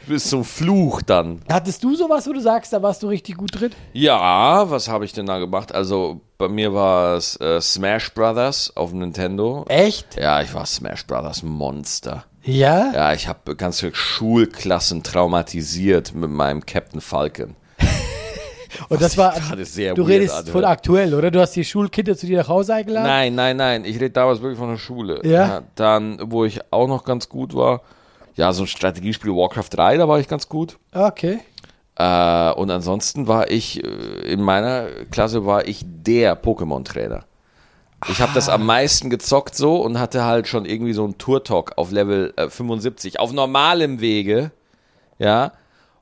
[0.06, 1.40] Du bist so Fluch dann.
[1.50, 3.70] Hattest du sowas, wo du sagst, da warst du richtig gut drin?
[3.94, 5.74] Ja, was habe ich denn da gemacht?
[5.74, 9.64] Also bei mir war es äh, Smash Brothers auf dem Nintendo.
[9.68, 10.20] Echt?
[10.20, 12.26] Ja, ich war Smash Brothers Monster.
[12.42, 12.92] Ja?
[12.92, 17.56] Ja, ich habe ganze Schulklassen traumatisiert mit meinem Captain Falcon.
[18.90, 20.50] Und das war, du redest anhört.
[20.50, 21.30] von aktuell, oder?
[21.30, 23.06] Du hast die Schulkinder zu dir nach Hause eingeladen?
[23.06, 23.84] Nein, nein, nein.
[23.86, 25.20] Ich rede damals wirklich von der Schule.
[25.24, 25.62] Ja?
[25.76, 27.80] Dann, wo ich auch noch ganz gut war,
[28.36, 30.78] ja, so ein Strategiespiel Warcraft 3, da war ich ganz gut.
[30.92, 31.40] Okay.
[31.96, 33.88] Äh, und ansonsten war ich, äh,
[34.32, 37.24] in meiner Klasse war ich der Pokémon-Trainer.
[38.08, 41.72] Ich habe das am meisten gezockt so und hatte halt schon irgendwie so einen Tour-Talk
[41.76, 44.50] auf Level äh, 75, auf normalem Wege,
[45.18, 45.52] ja,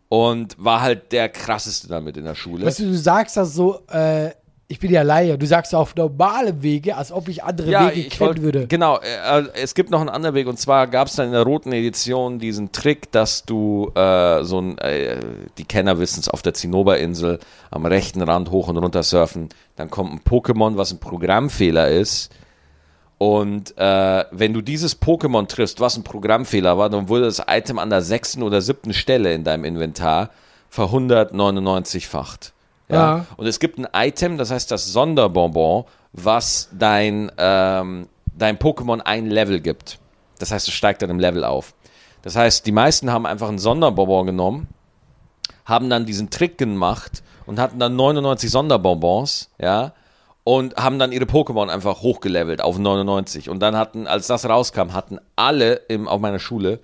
[0.09, 2.66] und war halt der krasseste damit in der Schule.
[2.66, 4.31] Weißt du, du sagst das so, äh,
[4.72, 8.08] ich bin ja Laie, du sagst auf normalem Wege, als ob ich andere Wege ich
[8.08, 8.66] kennen wollt- würde.
[8.68, 11.42] Genau, äh, es gibt noch einen anderen Weg und zwar gab es dann in der
[11.42, 15.18] roten Edition diesen Trick, dass du äh, so ein, äh,
[15.58, 17.38] die Kenner wissen es, auf der Zinnoberinsel
[17.70, 22.30] am rechten Rand hoch und runter surfen, dann kommt ein Pokémon, was ein Programmfehler ist.
[23.18, 27.78] Und äh, wenn du dieses Pokémon triffst, was ein Programmfehler war, dann wurde das Item
[27.78, 30.30] an der sechsten oder siebten Stelle in deinem Inventar
[30.70, 32.54] verhundertneunundneunzigfacht.
[32.88, 33.18] Ja.
[33.18, 33.27] Ja.
[33.37, 39.27] Und es gibt ein Item, das heißt das Sonderbonbon, was dein, ähm, dein Pokémon ein
[39.27, 39.99] Level gibt.
[40.38, 41.75] Das heißt, es steigt dann im Level auf.
[42.23, 44.68] Das heißt, die meisten haben einfach ein Sonderbonbon genommen,
[45.64, 49.92] haben dann diesen Trick gemacht und hatten dann 99 Sonderbonbons, ja,
[50.45, 53.49] und haben dann ihre Pokémon einfach hochgelevelt auf 99.
[53.49, 56.81] Und dann hatten, als das rauskam, hatten alle im, auf meiner Schule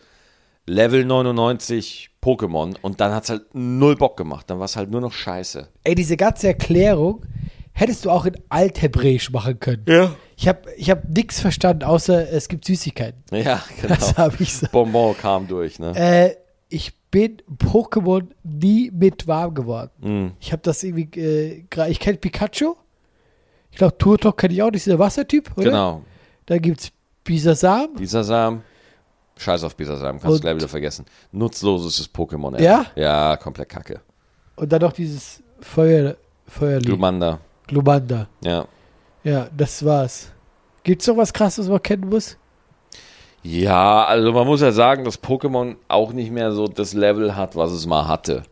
[0.66, 4.50] Level 99 Pokémon und dann hat's halt null Bock gemacht.
[4.50, 5.68] Dann war es halt nur noch scheiße.
[5.84, 7.24] Ey, diese ganze Erklärung
[7.72, 9.84] hättest du auch in Althebräisch machen können.
[9.88, 10.14] Ja.
[10.36, 13.22] Ich habe ich hab nichts verstanden, außer es gibt Süßigkeiten.
[13.32, 13.94] Ja, genau.
[13.94, 14.66] Das habe ich so.
[14.70, 15.92] Bonbon kam durch, ne?
[15.96, 16.36] Äh,
[16.68, 19.90] ich bin Pokémon nie mit warm geworden.
[20.00, 20.32] Mm.
[20.40, 22.74] Ich habe das irgendwie, äh, ich kenne Pikachu.
[23.70, 25.64] Ich glaube, Turtok kenne ich auch nicht, dieser Wassertyp, oder?
[25.64, 26.02] Genau.
[26.46, 26.90] Dann gibt's
[27.24, 27.94] Bisasam.
[27.96, 28.62] Bisasam.
[29.38, 31.06] Scheiß auf Bisasam, kannst du gleich wieder vergessen.
[31.32, 32.56] Nutzloses Pokémon.
[32.56, 32.64] ey.
[32.64, 32.86] Ja?
[32.96, 34.00] Ja, komplett kacke.
[34.56, 36.86] Und dann noch dieses Feuer, Feuerlied.
[36.86, 37.38] Glumanda.
[37.66, 38.28] Glumanda.
[38.42, 38.66] Ja.
[39.24, 40.32] Ja, das war's.
[40.82, 42.36] Gibt's noch was krasses, was man kennen muss?
[43.42, 47.54] Ja, also man muss ja sagen, dass Pokémon auch nicht mehr so das Level hat,
[47.56, 48.42] was es mal hatte.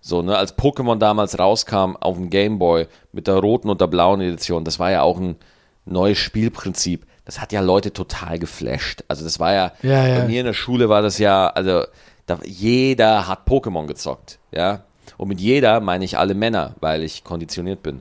[0.00, 3.86] So, ne, als Pokémon damals rauskam auf dem Game Boy mit der roten und der
[3.86, 5.36] blauen Edition, das war ja auch ein
[5.84, 7.06] neues Spielprinzip.
[7.28, 9.04] Das hat ja Leute total geflasht.
[9.06, 10.20] Also das war ja, Ja, ja.
[10.20, 11.82] bei mir in der Schule war das ja, also
[12.24, 14.84] da, jeder hat Pokémon gezockt, ja.
[15.18, 18.00] Und mit jeder meine ich alle Männer, weil ich konditioniert bin.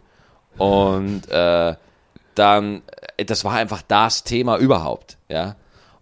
[0.58, 1.76] Und äh,
[2.36, 2.84] dann,
[3.18, 5.58] äh, das war einfach das Thema überhaupt, ja.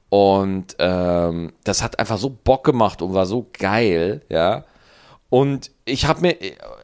[0.10, 4.66] Und ähm, das hat einfach so Bock gemacht und war so geil, ja.
[5.32, 6.36] Und ich habe mir,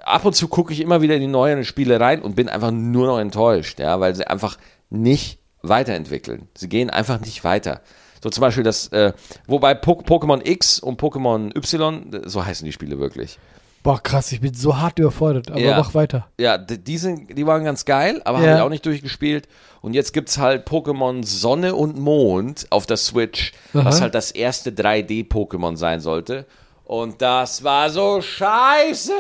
[0.06, 2.72] ab und zu gucke ich immer wieder in die neuen Spiele rein und bin einfach
[2.72, 4.58] nur noch enttäuscht, ja, weil sie einfach
[4.90, 6.48] nicht weiterentwickeln.
[6.58, 7.82] Sie gehen einfach nicht weiter.
[8.24, 9.14] So zum Beispiel das, äh,
[9.48, 13.40] wobei Po- Pokémon X und Pokémon Y, so heißen die Spiele wirklich.
[13.84, 15.78] Boah, krass, ich bin so hart überfordert, aber Ja.
[15.80, 16.28] mach weiter.
[16.40, 18.46] Ja, die, sind, die waren ganz geil, aber Ja.
[18.50, 19.48] habe ich auch nicht durchgespielt.
[19.82, 24.02] Und jetzt gibt's halt Pokémon Sonne und Mond auf der Switch, was Aha.
[24.04, 26.46] halt das erste 3D-Pokémon sein sollte.
[26.86, 29.14] Und das war so scheiße!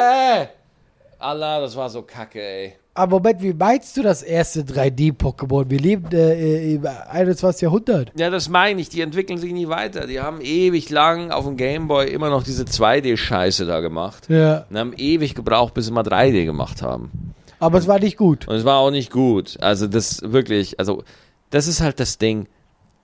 [1.17, 2.75] Allah, das war so kacke, ey.
[2.93, 5.69] Aber Moment, wie meinst du das erste 3D-Pokémon?
[5.69, 7.61] Wir leben äh, im 21.
[7.61, 8.11] Jahrhundert.
[8.17, 10.07] Ja, das meine ich, die entwickeln sich nie weiter.
[10.07, 14.27] Die haben ewig lang auf dem Gameboy immer noch diese 2D-Scheiße da gemacht.
[14.29, 14.65] Ja.
[14.69, 17.33] Und haben ewig gebraucht, bis sie mal 3D gemacht haben.
[17.59, 18.47] Aber es war nicht gut.
[18.47, 19.57] Und es war auch nicht gut.
[19.61, 21.03] Also das wirklich, also
[21.49, 22.47] das ist halt das Ding.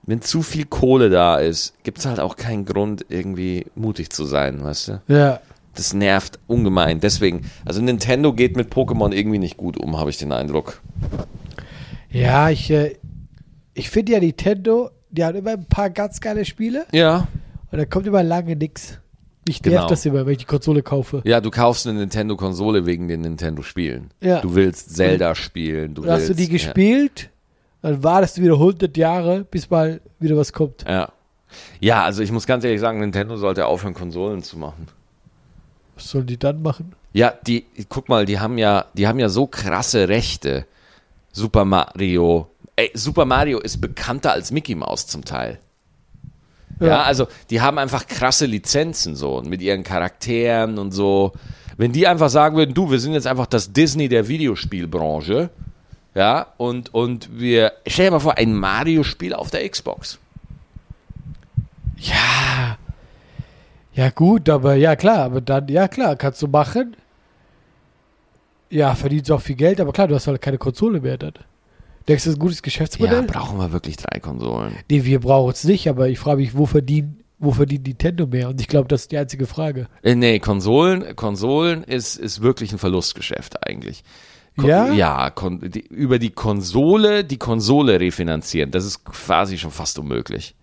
[0.02, 4.24] Wenn zu viel Kohle da ist, gibt es halt auch keinen Grund, irgendwie mutig zu
[4.24, 5.02] sein, weißt du?
[5.08, 5.40] Ja.
[5.78, 6.98] Das nervt ungemein.
[6.98, 10.80] Deswegen, also Nintendo geht mit Pokémon irgendwie nicht gut um, habe ich den Eindruck.
[12.10, 12.96] Ja, ich, äh,
[13.74, 17.28] ich finde ja Nintendo, die haben immer ein paar ganz geile Spiele Ja.
[17.70, 18.98] und da kommt immer lange nix.
[19.46, 19.88] Mich nervt Genau.
[19.88, 21.22] das immer, wenn ich die Konsole kaufe.
[21.24, 24.10] Ja, du kaufst eine Nintendo-Konsole wegen den Nintendo-Spielen.
[24.20, 24.40] Ja.
[24.40, 25.94] Du willst Zelda spielen.
[25.94, 27.30] Du Und hast du willst, die gespielt,
[27.82, 30.82] dann wartest du wieder 100 Jahre, bis mal wieder was kommt.
[30.86, 30.90] Ja.
[30.92, 31.12] ja.
[31.80, 34.86] Ja, also ich muss ganz ehrlich sagen, Nintendo sollte aufhören, Konsolen zu machen.
[35.98, 36.94] Was sollen die dann machen?
[37.12, 40.64] Ja, die, guck mal, die haben ja, die haben ja so krasse Rechte.
[41.32, 42.48] Super Mario.
[42.76, 45.58] Ey, Super Mario ist bekannter als Mickey Mouse zum Teil.
[46.80, 47.02] Ja.
[47.02, 51.32] also die haben einfach krasse Lizenzen so mit ihren Charakteren und so.
[51.76, 55.50] Wenn die einfach sagen würden, du, wir sind jetzt einfach das Disney der Videospielbranche,
[56.14, 60.20] ja, und, und wir, stell dir mal vor, ein Mario-Spiel auf der Xbox.
[61.96, 62.77] Ja.
[63.98, 66.94] Ja, gut, aber ja, klar, aber dann, ja, klar, kannst du machen.
[68.70, 71.32] Ja, verdienst auch viel Geld, aber klar, du hast halt keine Konsole mehr dann.
[72.06, 73.22] Denkst du, das ist ein gutes Ja, Geschäftsmodell?
[73.24, 74.72] brauchen wir wirklich drei Konsolen?
[74.88, 78.50] nee, wir brauchen es nicht, aber ich frage mich, wo verdient, wo verdient Nintendo mehr?
[78.50, 79.88] Und ich glaube, das ist die einzige Frage.
[80.02, 84.04] Äh, nee, Konsolen, Konsolen ist, ist wirklich ein Verlustgeschäft eigentlich.
[84.56, 84.92] Kon Ja?
[84.92, 90.54] Ja, die, über die Konsole, die Konsole refinanzieren, das ist quasi schon fast unmöglich.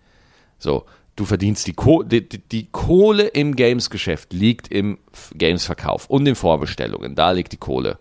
[0.58, 4.98] So, du verdienst die, Ko die, die, Kohle im Games-Geschäft liegt im
[5.34, 7.98] Games-Verkauf und in Vorbestellungen, da liegt die Kohle.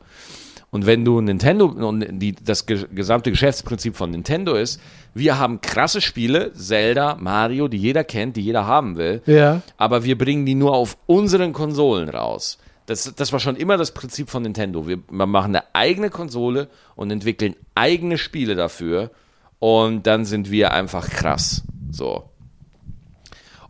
[0.69, 4.81] Und wenn du Nintendo und die, das ge gesamte Geschäftsprinzip von Nintendo ist,
[5.13, 9.61] wir haben krasse Spiele, Zelda, Mario, die jeder kennt, die jeder haben will, Ja.
[9.77, 12.57] aber wir bringen die nur auf unseren Konsolen raus.
[12.87, 14.85] Das, das war schon immer das Prinzip von Nintendo.
[14.85, 19.11] Wir, wir machen eine eigene Konsole und entwickeln eigene Spiele dafür
[19.59, 21.63] und dann sind wir einfach krass.
[21.89, 22.29] So.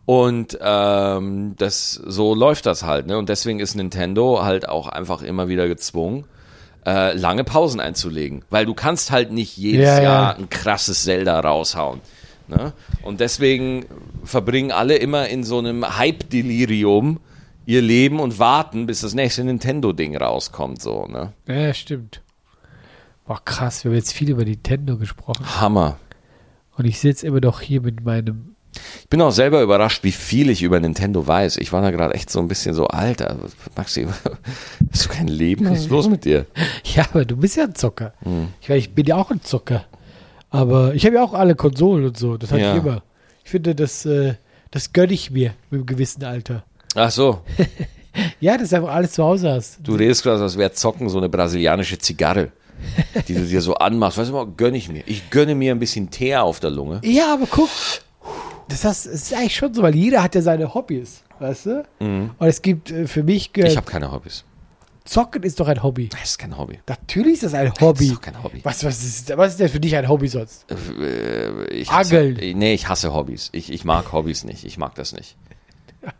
[0.06, 3.18] Und ähm, das so läuft das halt, ne?
[3.18, 6.24] Und deswegen ist Nintendo halt auch einfach immer wieder gezwungen,
[6.86, 10.02] äh, lange Pausen einzulegen, weil du kannst halt nicht jedes Ja, ja.
[10.02, 12.00] Jahr ein krasses Zelda raushauen.
[12.48, 12.72] Ne?
[13.02, 13.86] Und deswegen
[14.22, 17.18] verbringen alle immer in so einem Hype-Delirium
[17.66, 20.80] ihr Leben und warten, bis das nächste Nintendo-Ding rauskommt.
[20.80, 21.32] So, ne?
[21.48, 22.22] Ja, stimmt.
[23.26, 25.44] Boah, krass, wir haben jetzt viel über Nintendo gesprochen.
[25.60, 25.98] Hammer.
[26.76, 28.55] Und ich sitze immer noch hier mit meinem.
[29.02, 31.56] Ich bin auch selber überrascht, wie viel ich über Nintendo weiß.
[31.58, 33.36] Ich war da gerade echt so ein bisschen so, Alter,
[33.76, 34.06] Maxi,
[34.92, 35.68] hast du kein Leben?
[35.70, 36.46] Was ist los mit dir?
[36.94, 38.12] Ja, aber du bist ja ein Zocker.
[38.22, 38.48] Hm.
[38.60, 39.84] Ich, ich bin ja auch ein Zocker.
[40.50, 42.36] Aber ich habe ja auch alle Konsolen und so.
[42.36, 42.72] Das hatte Ja.
[42.76, 43.02] ich immer.
[43.44, 44.34] Ich finde, das, äh,
[44.70, 46.64] das gönne ich mir mit einem gewissen Alter.
[46.94, 47.40] Ach so,
[48.40, 49.78] Ja, dass du einfach alles zu Hause hast.
[49.82, 52.50] du redest gerade, als wäre Zocken so eine brasilianische Zigarre,
[53.28, 54.16] die du dir so anmachst.
[54.16, 55.02] Weißt du was, gönne ich mir.
[55.06, 57.00] Ich gönne mir ein bisschen Teer auf der Lunge.
[57.04, 57.68] Ja, aber guck.
[58.68, 61.84] Das, heißt, es ist eigentlich schon so, weil jeder hat ja seine Hobbys, weißt du?
[62.00, 63.66] Und es gibt äh, für mich, äh, Mhm.
[63.66, 64.44] Ich habe keine Hobbys.
[65.04, 66.08] Zocken ist doch ein Hobby.
[66.08, 66.80] Das ist kein Hobby.
[66.88, 68.06] Natürlich ist das ein Das Hobby.
[68.06, 68.60] ist doch kein Hobby.
[68.64, 70.66] Was, was, ist, was ist denn für dich ein Hobby sonst?
[70.68, 72.58] Äh, Ich hasse, Angeln.
[72.58, 73.50] Nee, ich hasse Hobbys.
[73.52, 74.64] Ich, ich mag Hobbys nicht.
[74.64, 75.36] Ich mag das nicht.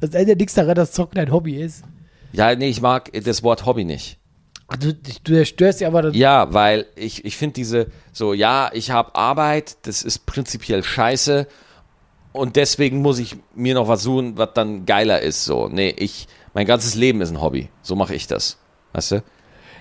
[0.00, 1.84] Das ändert nichts daran, dass Zocken ein Hobby ist.
[2.32, 4.18] Ja, nee, ich mag das Wort Hobby nicht.
[4.80, 6.16] Du, du störst ja aber das.
[6.16, 11.46] Ja, weil ich, ich finde diese, so, ja, ich habe Arbeit, das ist prinzipiell scheiße
[12.32, 15.44] und deswegen muss ich mir noch was suchen, was dann geiler ist.
[15.44, 17.70] So, nee, ich, mein ganzes Leben ist ein Hobby.
[17.80, 18.58] So mache ich das.
[18.92, 19.22] Weißt du?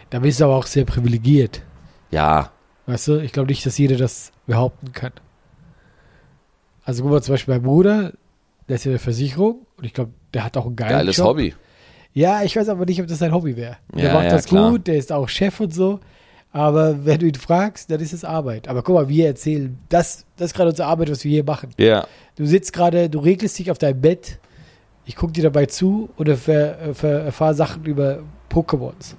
[0.10, 1.62] Da bist du aber auch sehr privilegiert.
[2.12, 2.52] Ja,
[2.88, 3.18] Weißt du?
[3.20, 5.12] Ich glaube nicht, dass jeder das behaupten kann.
[6.84, 8.14] Also guck mal, zum Beispiel mein Bruder,
[8.68, 11.28] der ist ja der Versicherung und ich glaube, der hat auch geilen geiles Job.
[11.28, 11.54] Hobby.
[12.18, 13.78] Ja, ich weiß aber nicht, ob das sein Hobby wäre.
[13.94, 14.72] Der Ja, macht ja, das klar.
[14.72, 16.00] gut, der ist auch Chef und so.
[16.52, 18.68] Aber wenn du ihn fragst, dann ist es Arbeit.
[18.68, 21.70] Aber guck mal, wir erzählen, das, das ist gerade unsere Arbeit, was wir hier machen.
[21.78, 24.40] Ja, Du sitzt gerade, du regelst dich auf deinem Bett.
[25.06, 29.16] Ich gucke dir dabei zu und erfahr, erfahr, erfahr Sachen über Pokémons.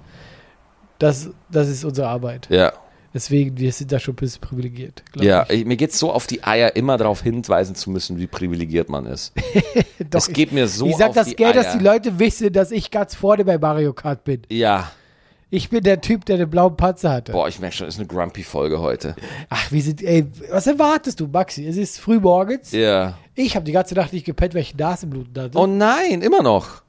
[0.98, 2.48] Das, das ist unsere Arbeit.
[2.50, 2.72] ja.
[3.18, 5.02] Deswegen, wir sind da schon ein bisschen privilegiert.
[5.16, 5.64] Ja, ich.
[5.64, 9.32] mir geht's so auf die Eier, immer darauf hinweisen zu müssen, wie privilegiert man ist.
[10.10, 11.52] Doch, es geht mir so ich sag auf das Eier.
[11.52, 14.42] dass die Leute wissen, dass ich ganz vorne bei Mario Kart bin.
[14.48, 14.92] Ja,
[15.50, 17.32] Ich bin der Typ, der den blauen Panzer hatte.
[17.32, 19.16] boah, ich merke schon, ist eine Grumpy-Folge heute.
[19.48, 21.66] Ach, wir sind, ey, was erwartest du, Maxi?
[21.66, 22.70] Es ist früh morgens.
[22.70, 23.18] Ja.
[23.34, 25.58] Ich habe die ganze Nacht nicht gepennt, weil ich Nasenbluten hatte.
[25.58, 26.82] Oh nein, immer noch.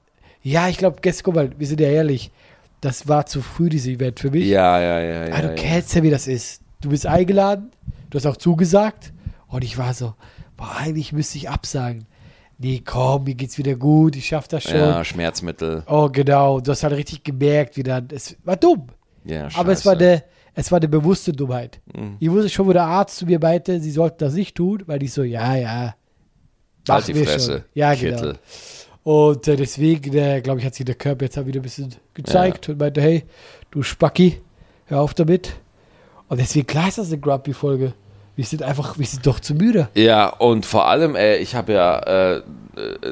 [0.44, 2.30] ja, ich glaube, guck mal, wir sind ja ehrlich,
[2.82, 4.46] das war zu früh, dieses Event für mich.
[4.46, 5.34] Ja, ja, ja, ja.
[5.36, 6.62] ah, du kennst ja, wie das ist.
[6.82, 7.72] Du bist eingeladen,
[8.10, 9.12] du hast auch zugesagt
[9.48, 10.14] und ich war so,
[10.56, 12.06] boah, eigentlich müsste ich absagen.
[12.58, 14.76] Nee, komm, mir geht's wieder gut, ich schaff das schon.
[14.76, 15.84] Ja, Schmerzmittel.
[15.88, 18.88] Oh, genau, du hast halt richtig gemerkt, wie dann, es war dumm.
[19.24, 19.86] Ja, Aber es scheiße.
[19.86, 20.24] war eine,
[20.56, 21.80] es war eine bewusste Dummheit.
[21.96, 22.18] Mhm.
[22.20, 25.02] Ich wusste schon, wo der Arzt zu mir meinte, sie sollten das nicht tun, weil
[25.04, 25.96] ich so, ja, ja.
[26.90, 27.52] Halt die Fresse.
[27.52, 27.64] schon.
[27.74, 28.20] Ja, Kittel.
[28.20, 28.34] genau.
[29.10, 31.96] Und äh, deswegen, äh, glaube ich, hat sich der Körper jetzt auch wieder ein bisschen
[32.14, 33.24] gezeigt und meinte, hey,
[33.72, 34.40] du Spacki,
[34.86, 35.54] hör auf damit.
[36.28, 37.94] Und deswegen, klar ist das eine Grumpy-Folge.
[38.36, 39.90] Wir sind einfach, wir sind doch zu müde.
[39.96, 42.44] Ja, und vor allem, ey, ich habe ja äh, äh,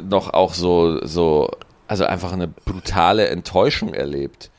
[0.08, 1.50] noch auch so, so,
[1.88, 4.52] also einfach eine brutale Enttäuschung erlebt,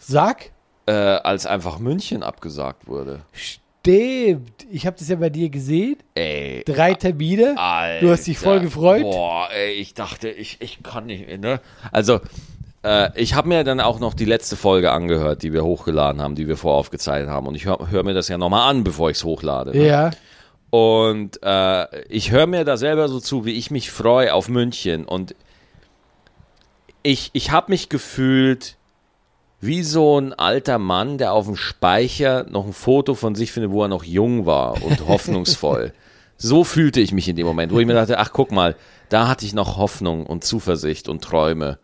[0.00, 0.50] Sag,
[0.86, 3.20] äh, als einfach München abgesagt wurde.
[3.94, 4.66] Stimmt.
[4.70, 5.96] Ich habe das ja bei dir gesehen.
[6.14, 6.62] Ey.
[6.64, 7.54] Drei Termine.
[7.58, 8.00] Alter.
[8.00, 9.02] Du hast dich voll gefreut.
[9.02, 11.60] Boah, ey, ich dachte, ich, ich kann nicht mehr, ne?
[11.92, 12.20] Also,
[12.82, 16.34] äh, ich habe mir dann auch noch die letzte Folge angehört, die wir hochgeladen haben,
[16.34, 17.46] die wir voraufgezeichnet haben.
[17.46, 19.76] Und ich höre hör mir das ja nochmal an, bevor ich es hochlade.
[19.76, 19.86] Ne?
[19.86, 20.10] Ja.
[20.70, 25.04] Und äh, ich höre mir da selber so zu, wie ich mich freue auf München.
[25.06, 25.34] Und
[27.02, 28.77] ich, ich habe mich gefühlt
[29.60, 33.72] wie so ein alter Mann, der auf dem Speicher noch ein Foto von sich findet,
[33.72, 35.92] wo er noch jung war und hoffnungsvoll.
[36.36, 38.76] So fühlte ich mich in dem Moment, wo ich mir dachte, ach guck mal,
[39.08, 41.78] da hatte ich noch Hoffnung und Zuversicht und Träume.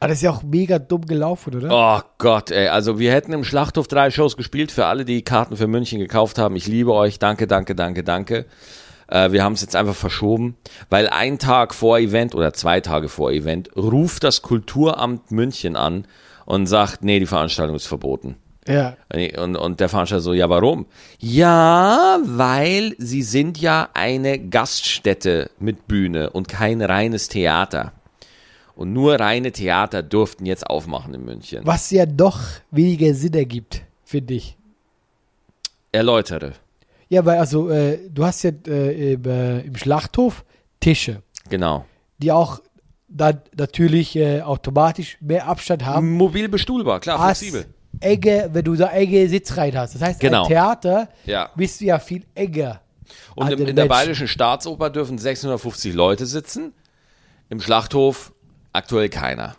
[0.00, 1.68] Aber das ist ja auch mega dumm gelaufen, oder?
[1.70, 2.68] Oh Gott, ey.
[2.68, 6.38] Also wir hätten im Schlachthof drei Shows gespielt für alle, die Karten für München gekauft
[6.38, 6.54] haben.
[6.56, 7.18] Ich liebe euch.
[7.18, 8.46] Danke, danke, danke, danke.
[9.08, 10.56] Äh, wir haben es jetzt einfach verschoben,
[10.88, 16.06] weil ein Tag vor Event oder zwei Tage vor Event ruft das Kulturamt München an
[16.48, 18.36] und sagt, nee, die Veranstaltung ist verboten.
[18.66, 18.96] Ja.
[19.36, 20.86] Und, und der Veranstalter so, ja, warum?
[21.18, 27.92] Ja, weil sie sind ja eine Gaststätte mit Bühne und kein reines Theater.
[28.74, 31.60] Und nur reine Theater durften jetzt aufmachen in München.
[31.66, 34.56] Was ja doch weniger Sinn ergibt, finde ich.
[35.92, 36.52] Erläutere.
[37.10, 40.44] Ja, weil also äh, du hast ja äh, im, äh, im Schlachthof
[40.80, 41.84] Tische, Genau.
[42.18, 42.60] die auch
[43.08, 46.12] dann natürlich äh, automatisch mehr Abstand haben.
[46.12, 47.66] Mobil bestuhlbar, klar, flexibel.
[48.00, 49.94] enge, wenn du da enge Sitzreihen hast.
[49.94, 50.42] Das heißt, Genau.
[50.42, 51.50] ein Theater Ja.
[51.56, 52.80] bist du ja viel enger.
[53.34, 53.86] Und im, in der.
[53.86, 56.72] Bayerischen Staatsoper dürfen 650 Leute sitzen.
[57.48, 58.32] Im Schlachthof
[58.72, 59.56] aktuell keiner.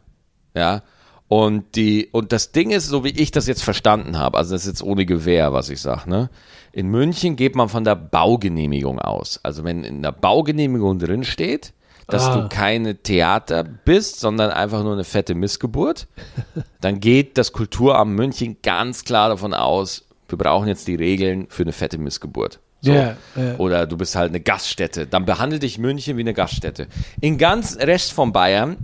[0.54, 0.84] Ja.
[1.28, 4.64] Und die, und das Ding ist, so wie ich das jetzt verstanden habe, also das
[4.64, 6.30] ist jetzt ohne Gewehr, was ich sage, ne?
[6.72, 9.40] In München geht man von der Baugenehmigung aus.
[9.44, 11.74] Also wenn in der Baugenehmigung drin steht,
[12.10, 12.38] dass Ah.
[12.41, 16.08] du keine Theater bist, sondern einfach nur eine fette Missgeburt,
[16.82, 21.63] dann geht das Kulturamt München ganz klar davon aus, wir brauchen jetzt die Regeln für
[21.63, 22.60] eine fette Missgeburt.
[22.82, 22.93] So.
[22.93, 23.56] Ja, ja.
[23.58, 25.06] Oder du bist halt eine Gaststätte.
[25.06, 26.88] Dann behandelt dich München wie eine Gaststätte.
[27.19, 28.78] In ganz Rest von Bayern,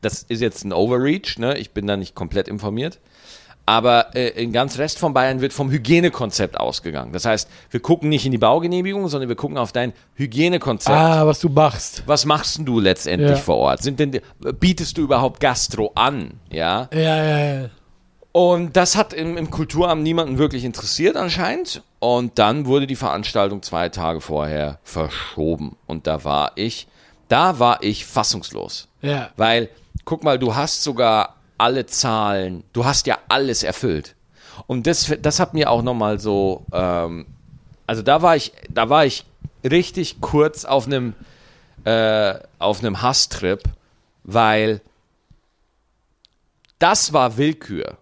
[0.00, 1.58] das ist jetzt ein Overreach, ne?
[1.58, 3.00] ich bin da nicht komplett informiert,
[3.66, 7.12] aber äh, in ganz Rest von Bayern wird vom Hygienekonzept ausgegangen.
[7.12, 10.94] Das heißt, wir gucken nicht in die Baugenehmigung, sondern wir gucken auf dein Hygienekonzept.
[10.96, 12.02] Ah, was du machst.
[12.06, 13.36] Was machst denn du letztendlich Ja.
[13.36, 13.82] vor Ort?
[13.82, 14.20] Sind denn,
[14.60, 16.32] bietest du überhaupt Gastro an?
[16.50, 16.88] Ja.
[16.92, 17.70] Ja, ja, ja.
[18.32, 21.82] Und das hat im, im Kulturamt niemanden wirklich interessiert anscheinend.
[22.00, 25.76] Und dann wurde die Veranstaltung zwei Tage vorher verschoben.
[25.86, 26.86] Und da war ich,
[27.28, 28.88] da war ich fassungslos.
[29.02, 29.30] Ja.
[29.36, 29.68] Weil,
[30.04, 34.14] guck mal, du hast sogar alle Zahlen, du hast ja alles erfüllt.
[34.66, 37.26] Und das, das hat mir auch nochmal so, ähm,
[37.86, 39.24] also da war ich, da war ich
[39.68, 41.14] richtig kurz auf einem,
[41.84, 43.62] äh, auf einem Hasstrip,
[44.24, 44.80] weil
[46.78, 47.98] das war Willkür.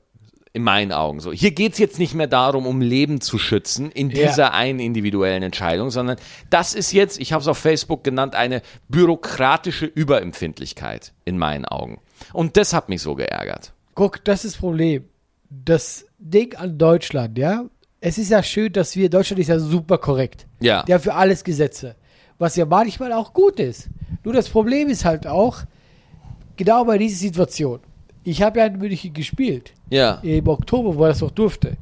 [0.54, 1.32] In meinen Augen so.
[1.32, 4.26] Hier geht's jetzt nicht mehr darum, um Leben zu schützen in Ja.
[4.28, 6.18] dieser einen individuellen Entscheidung, sondern
[6.50, 8.60] das ist jetzt, ich habe es auf Facebook genannt, eine
[8.90, 12.02] bürokratische Überempfindlichkeit in meinen Augen.
[12.32, 13.72] Und das hat mich so geärgert.
[13.94, 15.04] Guck, das ist das Problem.
[15.50, 17.64] Das Ding an Deutschland, ja.
[18.00, 20.46] Es ist ja schön, dass wir, Deutschland ist ja super korrekt.
[20.60, 20.82] Ja.
[20.82, 21.94] Der hat für alles Gesetze.
[22.38, 23.88] Was ja manchmal auch gut ist.
[24.24, 25.62] Nur das Problem ist halt auch,
[26.56, 27.80] genau bei dieser Situation.
[28.24, 29.72] Ich habe ja in München gespielt.
[29.90, 30.20] Ja.
[30.22, 31.76] Im Oktober, wo er das noch durfte.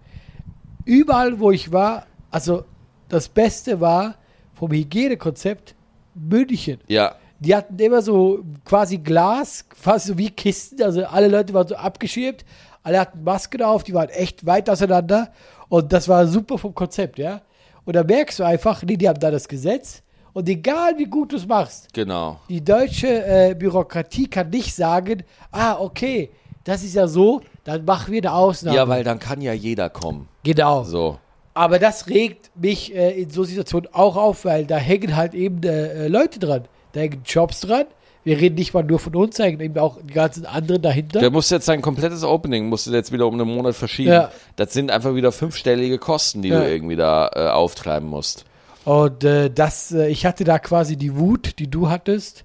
[0.85, 2.65] Überall, wo ich war, also
[3.09, 4.17] das Beste war
[4.55, 5.75] vom Hygienekonzept
[6.15, 6.79] München.
[6.89, 7.15] Ja.
[7.41, 10.83] Die hatten immer so quasi Glas, fast so wie Kisten.
[10.83, 12.45] Also alle Leute waren so abgeschirmt.
[12.83, 15.33] Alle hatten Masken auf, die waren echt weit auseinander.
[15.69, 17.41] Und das war super vom Konzept, ja.
[17.85, 20.03] Und da merkst du einfach, nee, die haben da das Gesetz.
[20.33, 22.39] Und egal wie gut du es machst, Genau.
[22.49, 26.31] die deutsche äh, Bürokratie kann nicht sagen, ah, okay,
[26.65, 28.77] das ist ja so, dann machen wir eine Ausnahme.
[28.77, 30.29] Ja, weil dann kann ja jeder kommen.
[30.45, 30.85] genau.
[30.85, 31.19] So.
[31.53, 35.63] Aber das regt mich äh, in so Situationen auch auf, weil da hängen halt eben
[35.65, 36.65] äh, Leute dran.
[36.93, 37.85] Da hängen Jobs dran.
[38.23, 41.21] Wir reden nicht mal nur von uns, da hängen eben auch die ganzen anderen dahinter.
[41.21, 44.11] Der musste jetzt sein komplettes Opening, musste jetzt wieder um einen Monat verschieben.
[44.13, 44.31] Ja.
[44.57, 46.61] Das sind einfach wieder fünfstellige Kosten, die Ja.
[46.61, 48.45] du irgendwie da äh, auftreiben musst.
[48.85, 52.45] Und äh, das, äh, ich hatte da quasi die Wut, die du hattest,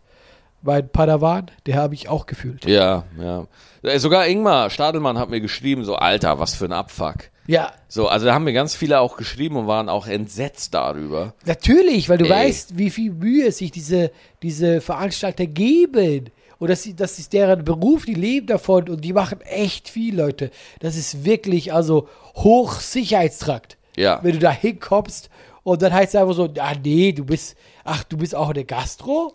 [0.62, 2.66] mein Padawan, der habe ich auch gefühlt.
[2.66, 3.46] Ja, ja.
[3.84, 7.30] Äh, Sogar Ingmar Stadelmann hat mir geschrieben, so, Alter, was für ein Abfuck.
[7.48, 11.34] Ja, So, also da haben mir ganz viele auch geschrieben und waren auch entsetzt darüber.
[11.46, 12.32] natürlich, weil du Ey.
[12.32, 16.32] weißt, wie viel Mühe sich diese, diese Veranstalter geben.
[16.58, 20.50] Und das, das ist deren Beruf, die leben davon und die machen echt viel, Leute.
[20.80, 23.78] Das ist wirklich, also Hochsicherheitstrakt.
[23.98, 24.20] Ja.
[24.24, 25.30] Wenn du da hinkommst
[25.64, 28.66] und dann heißt es einfach so, ah nee, du bist, ach, du bist auch eine
[28.66, 29.34] Gastro?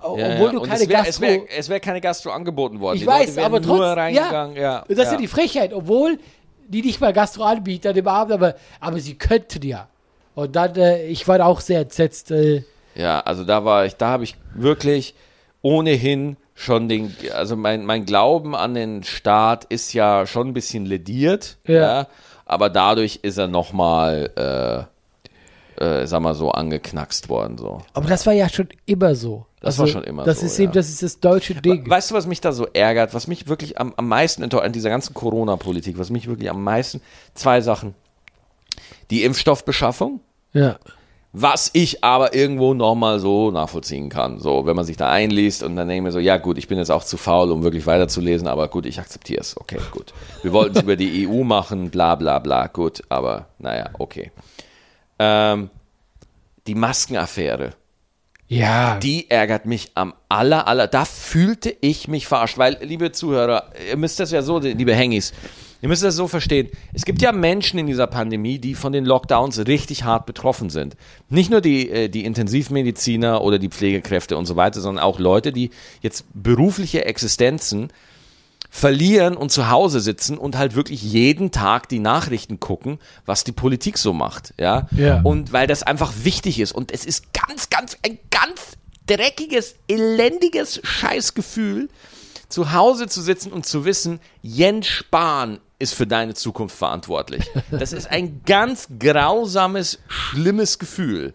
[0.00, 0.52] Ja, Obwohl ja.
[0.52, 1.22] du keine es wäre Gastro...
[1.22, 2.96] wär, es wär keine Gastro angeboten worden.
[2.96, 4.50] ich Die weiß, aber trotzdem, ja.
[4.54, 4.84] Ja.
[4.88, 6.18] Das ist ja die Frechheit, obwohl
[6.68, 9.88] die nicht mal Gastro anbieten an dem Abend, aber, aber sie könnten ja.
[10.34, 12.30] Und dann, äh, ich war auch sehr entsetzt.
[12.30, 12.62] Äh,
[12.94, 15.14] Ja, also da war ich, da habe ich wirklich
[15.62, 20.86] ohnehin schon den, also mein, mein Glauben an den Staat ist ja schon ein bisschen
[20.86, 22.06] lediert, ja, Ja.
[22.46, 24.88] aber dadurch ist er nochmal,
[25.78, 27.80] äh, äh, sag mal so, angeknackst worden, so.
[27.92, 29.46] aber das war ja schon immer so.
[29.60, 30.64] Also, Das war schon immer das so, Ist ja.
[30.64, 31.88] eben, das ist das deutsche Ding.
[31.88, 34.72] Weißt du, was mich da so ärgert, was mich wirklich am, am meisten enttäuscht, an
[34.72, 37.00] dieser ganzen Corona-Politik, was mich wirklich am meisten,
[37.34, 37.94] zwei Sachen.
[39.10, 40.20] Die Impfstoffbeschaffung,
[40.52, 40.78] Ja.
[41.32, 44.40] Was ich aber irgendwo nochmal so nachvollziehen kann.
[44.40, 46.68] So, wenn man sich da einliest und dann denke ich mir so, ja gut, ich
[46.68, 49.54] bin jetzt auch zu faul, um wirklich weiterzulesen, aber gut, ich akzeptiere es.
[49.58, 50.14] Okay, gut.
[50.42, 54.32] Wir wollten es über die EU machen, bla bla bla, gut, aber naja, okay.
[55.18, 55.68] Ähm,
[56.66, 57.72] die Maskenaffäre.
[58.48, 58.98] Ja.
[58.98, 60.86] Die ärgert mich am aller, aller.
[60.86, 65.34] Da fühlte ich mich verarscht, weil, liebe Zuhörer, ihr müsst das ja so, liebe Hengis,
[65.82, 66.68] ihr müsst das so verstehen.
[66.94, 70.96] Es gibt ja Menschen in dieser Pandemie, die von den Lockdowns richtig hart betroffen sind.
[71.28, 75.52] Nicht nur die, äh, die Intensivmediziner oder die Pflegekräfte und so weiter, sondern auch Leute,
[75.52, 75.70] die
[76.00, 77.88] jetzt berufliche Existenzen
[78.70, 83.52] verlieren und zu Hause sitzen und halt wirklich jeden Tag die Nachrichten gucken, was die
[83.52, 84.88] Politik so macht, ja.
[84.92, 85.20] Ja.
[85.22, 90.80] Und weil das einfach wichtig ist und es ist ganz, ganz, ein ganz dreckiges, elendiges
[90.84, 91.88] Scheißgefühl,
[92.48, 97.44] zu Hause zu sitzen und zu wissen, Jens Spahn ist für deine Zukunft verantwortlich.
[97.70, 101.34] Das ist ein ganz grausames, schlimmes Gefühl.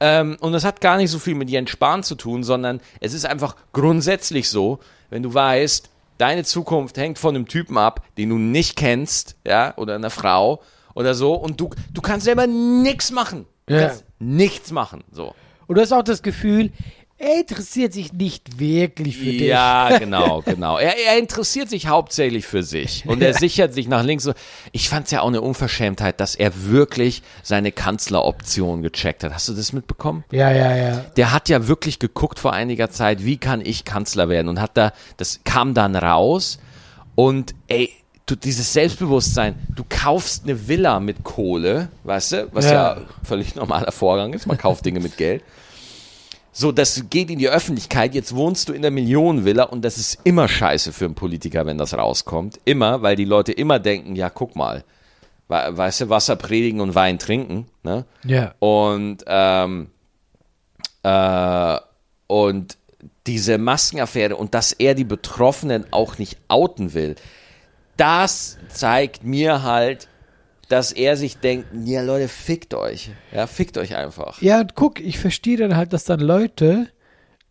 [0.00, 3.14] Ähm, und das hat gar nicht so viel mit Jens Spahn zu tun, sondern es
[3.14, 8.30] ist einfach grundsätzlich so, wenn du weißt, deine Zukunft hängt von einem Typen ab, den
[8.30, 10.62] du nicht kennst, ja, oder einer Frau
[10.94, 13.46] oder so, und du, du kannst selber nichts machen.
[13.66, 13.80] Du Ja.
[13.88, 15.34] kannst nichts machen, so.
[15.66, 16.70] Und du hast auch das Gefühl,
[17.16, 19.40] er interessiert sich nicht wirklich für dich.
[19.42, 20.78] Ja, genau, genau.
[20.78, 24.28] Er, er interessiert sich hauptsächlich für sich und er sichert sich nach links.
[24.72, 29.32] Ich fand es ja auch eine Unverschämtheit, dass er wirklich seine Kanzleroption gecheckt hat.
[29.32, 30.24] Hast du das mitbekommen?
[30.30, 31.04] Ja, ja, ja.
[31.16, 34.76] Der hat ja wirklich geguckt vor einiger Zeit, wie kann ich Kanzler werden und hat
[34.76, 36.58] da, das kam dann raus
[37.14, 37.90] und ey,
[38.26, 43.00] du, dieses Selbstbewusstsein, du kaufst eine Villa mit Kohle, weißt du, was ja, Ja.
[43.22, 45.42] völlig normaler Vorgang ist, man kauft Dinge mit Geld.
[46.56, 48.14] So, das geht in die Öffentlichkeit.
[48.14, 51.78] Jetzt wohnst du in der Millionenvilla und das ist immer scheiße für einen Politiker, wenn
[51.78, 52.60] das rauskommt.
[52.64, 54.84] Immer, weil die Leute immer denken, ja, guck mal,
[55.48, 58.04] we- weißt du, Wasser predigen und Wein trinken, ne?
[58.24, 58.54] Ja.
[58.60, 59.88] Und, ähm,
[61.02, 61.78] äh,
[62.28, 62.78] und
[63.26, 67.16] diese Maskenaffäre und dass er die Betroffenen auch nicht outen will,
[67.96, 70.08] das zeigt mir halt,
[70.68, 73.10] dass er sich denkt, ja Leute, fickt euch.
[73.32, 74.40] Ja, fickt euch einfach.
[74.42, 76.88] Ja, und guck, ich verstehe dann halt, dass dann Leute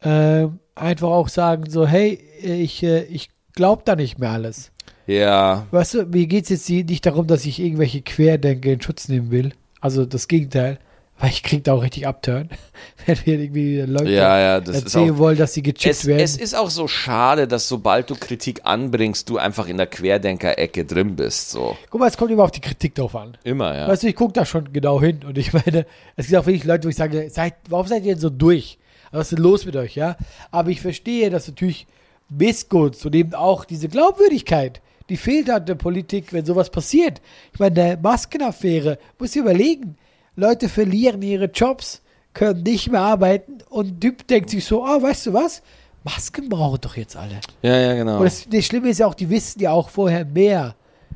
[0.01, 4.71] ähm, einfach auch sagen so, hey, ich, äh, ich glaube da nicht mehr alles.
[5.05, 9.09] Ja, Weißt du, mir geht es jetzt nicht darum, dass ich irgendwelche Querdenker in Schutz
[9.09, 9.51] nehmen will.
[9.81, 10.79] Also das Gegenteil.
[11.19, 12.49] Weil ich krieg da auch richtig Abturn,
[13.05, 16.19] wenn wir irgendwie Leute Ja, ja, erzählen auch- wollen, dass sie gechippt es, werden.
[16.19, 20.85] es ist auch so schade, dass sobald du Kritik anbringst, du einfach in der Querdenker-Ecke
[20.85, 21.51] drin bist.
[21.51, 21.77] So.
[21.89, 23.37] Guck mal, es kommt immer auf die Kritik drauf an.
[23.43, 23.87] Immer, ja.
[23.87, 25.85] Weißt du, ich gucke da schon genau hin und ich meine,
[26.15, 28.77] es gibt auch wirklich Leute, wo ich sage, seid, warum seid ihr denn so durch?
[29.11, 30.17] Was ist denn los mit euch, ja?
[30.49, 31.85] Aber ich verstehe, dass natürlich
[32.29, 37.21] Missgunst und eben auch diese Glaubwürdigkeit, die fehlt halt der Politik, wenn sowas passiert.
[37.53, 39.97] Ich meine, der Maskenaffäre, muss ihr überlegen,
[40.35, 42.01] Leute verlieren ihre Jobs,
[42.33, 45.61] können nicht mehr arbeiten und Typ denkt sich so, ah, weißt du was?
[46.03, 47.39] Masken brauchen doch jetzt alle.
[47.61, 48.17] Ja, ja, genau.
[48.17, 50.75] Und das, das Schlimme ist ja auch, die wissen ja auch vorher mehr,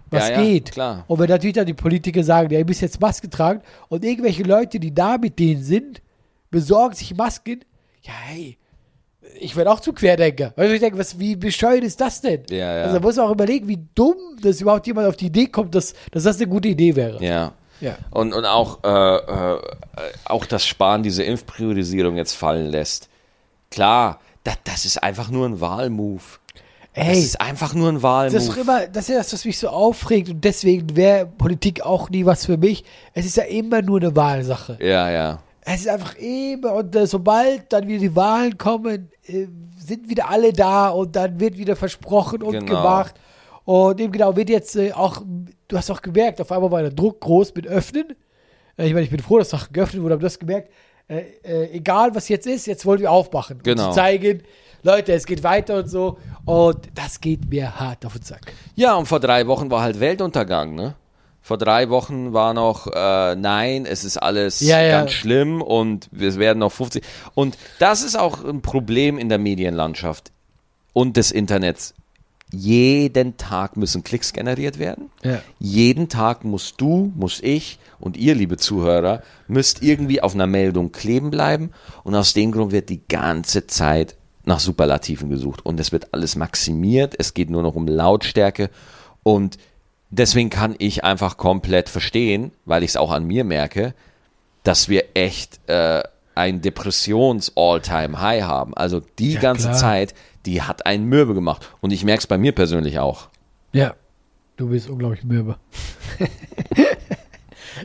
[0.10, 0.72] was Ja, ja, geht.
[0.72, 1.04] klar.
[1.08, 4.44] Und wenn natürlich dann die Politiker sagen, ja, ihr müsst jetzt Maske tragen und irgendwelche
[4.44, 6.02] Leute, die da mit denen sind,
[6.52, 7.66] besorgen sich Masken,
[8.04, 8.58] ja, hey,
[9.40, 10.54] ich werde auch zu Querdenker.
[10.56, 12.44] Weil ich denke, was, wie bescheuert ist das denn?
[12.50, 12.82] Ja, ja.
[12.84, 15.94] Also man muss auch überlegen, wie dumm, dass überhaupt jemand auf die Idee kommt, dass,
[16.12, 17.22] dass das eine gute Idee wäre.
[17.24, 17.54] ja.
[17.82, 17.98] Ja.
[18.12, 19.60] Und, und auch, äh, äh,
[20.26, 23.10] auch das Spahn diese Impfpriorisierung jetzt fallen lässt.
[23.72, 26.40] Klar, das, das ist einfach nur ein Wahlmove.
[26.96, 28.34] Das Ey, ist einfach nur ein Wahlmove.
[28.34, 31.82] Das ist immer, das ist ja das, was mich so aufregt und deswegen wäre Politik
[31.82, 32.84] auch nie was für mich.
[33.14, 34.78] Es ist ja immer nur eine Wahlsache.
[34.82, 35.40] ja, ja.
[35.70, 39.48] Es ist einfach immer und äh, sobald dann wieder die Wahlen kommen, äh,
[39.78, 42.66] sind wieder alle da und dann wird wieder versprochen und Genau.
[42.66, 43.16] gemacht.
[43.66, 45.22] Und eben genau, wird jetzt äh, auch,
[45.68, 48.16] du hast auch gemerkt, auf einmal war der Druck groß mit Öffnen.
[48.78, 50.72] Äh, ich meine, ich bin froh, dass Sachen geöffnet wurde, aber du hast gemerkt,
[51.08, 53.60] äh, äh, egal was jetzt ist, jetzt wollen wir aufmachen.
[53.64, 53.88] Genau.
[53.88, 54.44] Und zu zeigen,
[54.84, 56.18] Leute, es geht weiter und so.
[56.46, 58.54] Und das geht mir hart auf den Sack.
[58.76, 60.96] Ja, und vor drei Wochen war halt Weltuntergang, ne?
[61.42, 65.00] Vor drei Wochen war noch, äh, nein, es ist alles Ja, ja.
[65.00, 67.02] ganz schlimm und wir werden noch 50.
[67.36, 70.34] Und das ist auch ein Problem in der Medienlandschaft
[70.92, 71.94] und des Internets.
[72.52, 75.10] Jeden Tag müssen Klicks generiert werden.
[75.24, 75.42] Ja.
[75.60, 80.92] Jeden Tag musst du, muss ich und ihr, liebe Zuhörer, müsst irgendwie auf einer Meldung
[80.92, 81.72] kleben bleiben.
[82.04, 85.66] Und aus dem Grund wird die ganze Zeit nach Superlativen gesucht.
[85.66, 87.16] Und es wird alles maximiert.
[87.18, 88.70] Es geht nur noch um Lautstärke.
[89.24, 89.58] Und
[90.10, 93.94] deswegen kann ich einfach komplett verstehen, weil ich es auch an mir merke,
[94.64, 96.02] dass wir echt äh,
[96.38, 98.74] ein Depressions-All-Time-High haben.
[98.76, 99.78] Also die Ja, ganze klar.
[99.78, 100.14] Zeit,
[100.46, 101.70] die hat einen mürbe gemacht.
[101.82, 103.30] Und ich merke es bei mir persönlich auch.
[103.74, 103.96] Ja,
[104.56, 105.58] du bist unglaublich mürbe.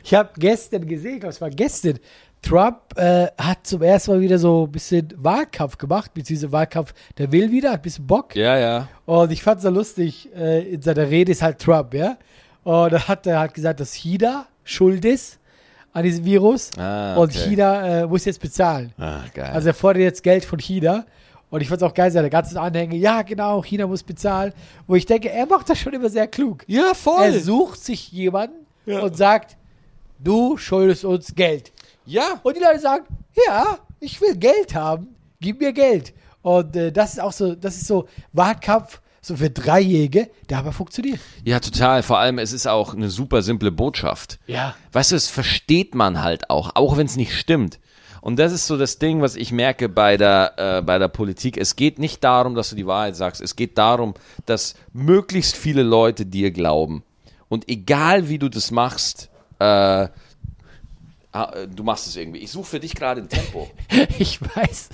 [0.05, 1.99] ich habe gestern gesehen, ich glaube, es war gestern,
[2.43, 7.31] Trump äh, hat zum ersten Mal wieder so ein bisschen Wahlkampf gemacht, beziehungsweise Wahlkampf, der
[7.31, 8.35] will wieder, hat ein bisschen Bock.
[8.35, 8.89] Ja, ja.
[9.07, 12.17] Und ich fand es so lustig, äh, in seiner Rede ist halt Trump, ja.
[12.65, 15.39] Und da hat er halt gesagt, dass China schuld ist
[15.93, 16.71] an diesem Virus.
[16.79, 17.49] Ah, Und okay.
[17.51, 18.93] China äh, muss jetzt bezahlen.
[18.99, 19.21] Ah.
[19.53, 21.05] Also er fordert jetzt Geld von China.
[21.51, 24.55] Und ich fand es auch geil, seine ganzen Anhänge, ja genau, China muss bezahlen.
[24.87, 26.65] Wo ich denke, er macht das schon immer sehr klug.
[26.67, 26.93] ja,
[27.35, 29.59] Er sucht sich jemanden und sagt,
[30.19, 31.71] du schuldest uns Geld.
[32.07, 32.41] ja.
[32.43, 33.05] Und die Leute sagen,
[33.47, 36.15] ja, ich will Geld haben, gib mir Geld.
[36.41, 40.73] Und äh, das ist auch so, das ist so Wahlkampf, so für Dreijährige, der aber
[40.73, 41.21] funktioniert.
[41.45, 42.03] Ja, total.
[42.03, 44.41] Vor allem, es ist auch eine super simple Botschaft.
[44.47, 44.75] Ja.
[44.91, 47.79] Weißt du, es versteht man halt auch, auch wenn es nicht stimmt.
[48.21, 51.57] Und das ist so das Ding, was ich merke bei der, äh, bei der Politik.
[51.57, 53.41] Es geht nicht darum, dass du die Wahrheit sagst.
[53.41, 54.15] Es geht darum,
[54.45, 57.05] dass möglichst viele Leute dir glauben.
[57.49, 60.09] Und egal wie du das machst, äh,
[61.33, 62.41] ah, äh, du machst es irgendwie.
[62.41, 63.69] Ich suche für dich gerade ein Tempo.
[64.19, 64.91] Ich weiß,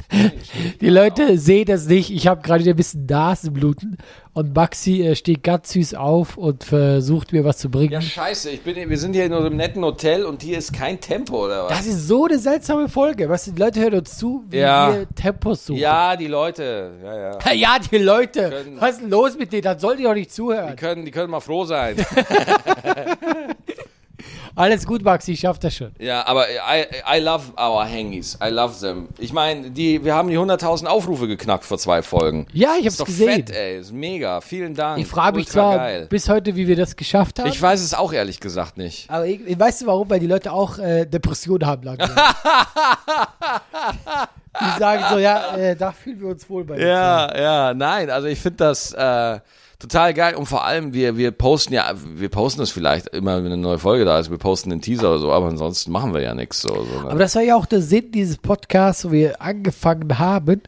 [0.81, 2.11] die Leute sehen das nicht.
[2.11, 3.99] Ich habe gerade wieder ein bisschen Nasenbluten
[4.33, 7.93] und Maxi äh, steht ganz süß auf und versucht mir was zu bringen.
[7.93, 8.51] Ja, scheiße.
[8.51, 11.65] Ich bin, wir sind hier in einem netten Hotel und hier ist kein Tempo, oder
[11.65, 11.79] was?
[11.79, 13.29] das ist so eine seltsame Folge.
[13.29, 14.93] Was die Leute hören uns zu, wie Ja.
[14.95, 15.79] wir Tempos suchen.
[15.81, 16.93] ja, die Leute.
[17.03, 17.53] Ja, ja.
[17.53, 18.49] Ja, die Leute.
[18.51, 19.63] Können- Was ist denn los mit denen?
[19.63, 20.77] Dann sollen die doch nicht Die zuhören.
[20.77, 21.97] können, die können mal froh sein.
[24.55, 25.93] Alles gut, Maxi, ich schaff das schon.
[25.99, 26.87] Ja, aber I,
[27.17, 28.39] I love our Hangis.
[28.43, 29.09] I love them.
[29.19, 32.47] Ich meine, die, wir haben die 100.000 Aufrufe geknackt vor zwei Folgen.
[32.53, 33.47] Ja, ich hab's ist doch gesehen.
[33.47, 33.79] fett, ey.
[33.79, 34.41] Ist mega.
[34.41, 35.01] Vielen Dank.
[35.01, 36.07] Ich frage mich zwar geil.
[36.11, 37.49] bis heute, wie wir das geschafft haben.
[37.49, 39.09] Ich weiß es auch ehrlich gesagt nicht.
[39.11, 40.11] aber ich, weißt du warum?
[40.11, 42.11] Weil die Leute auch äh, Depressionen haben langsam.
[44.61, 46.79] die sagen so, ja, äh, da fühlen wir uns wohl bei.
[46.79, 49.41] Ja, ja, nein, also ich finde das äh,
[49.79, 53.53] total geil und vor allem wir wir posten ja wir posten es vielleicht immer wenn
[53.53, 56.21] eine neue Folge da ist, wir posten einen Teaser oder so, aber ansonsten machen wir
[56.21, 57.11] ja nichts so, so ne?
[57.11, 60.63] Aber das war ja auch der Sinn dieses Podcasts, wo wir angefangen haben.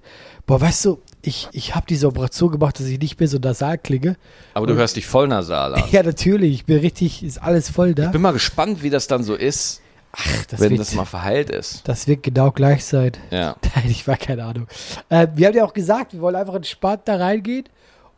[0.47, 3.79] Boah, weißt du, ich, ich habe diese Operation gemacht, dass ich nicht mehr so nasal
[3.79, 4.17] klinge.
[4.55, 5.85] aber du hörst dich voll nasal an.
[5.91, 8.09] Ja, natürlich, ich bin richtig, ist alles voll da.
[8.09, 9.81] Bin mal gespannt, wie das dann so ist,
[10.13, 11.87] Ach, das, wenn wird, das mal verheilt ist.
[11.89, 13.13] das wird genau gleich sein.
[13.31, 13.57] Ja.
[13.75, 14.67] Nein, ich war keine Ahnung.
[15.09, 17.65] Äh, wir haben ja auch gesagt, wir wollen einfach entspannt da reingehen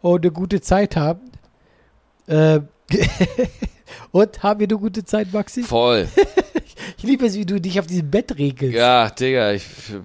[0.03, 1.20] und eine gute Zeit haben.
[2.28, 2.68] Ähm,
[4.11, 5.62] und haben wir eine gute Zeit, Maxi?
[5.62, 6.09] Voll.
[6.98, 8.76] Ich liebe es, wie du dich auf diesem Bett regelst.
[8.76, 9.64] Ja, Digga, ich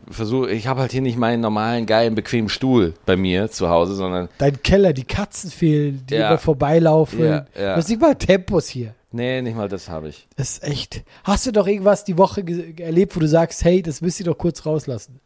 [0.09, 3.93] versuche, ich habe halt hier nicht meinen normalen, geilen, bequemen Stuhl bei mir zu Hause,
[3.95, 6.29] sondern, Dein Keller, die Katzen fehlen, die Ja.
[6.29, 7.19] immer vorbeilaufen.
[7.23, 7.73] Ja, ja.
[7.73, 8.93] Du hast nicht mal Tempos hier.
[9.11, 10.27] nee, nicht mal das habe ich.
[10.37, 11.03] Das ist echt.
[11.23, 12.43] Hast du doch irgendwas die Woche
[12.79, 15.19] erlebt, wo du sagst, hey, das müsst ihr doch kurz rauslassen?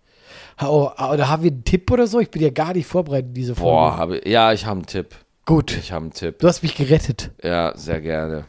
[0.61, 2.19] Oh, oder haben wir einen Tipp oder so?
[2.19, 3.71] Ich bin ja gar nicht vorbereitet diese Folge.
[3.71, 5.15] Boah, habe ja, ich habe einen Tipp.
[5.45, 5.75] Gut.
[5.77, 6.39] Ich habe einen Tipp.
[6.39, 7.31] Du hast mich gerettet.
[7.43, 8.45] Ja, sehr gerne.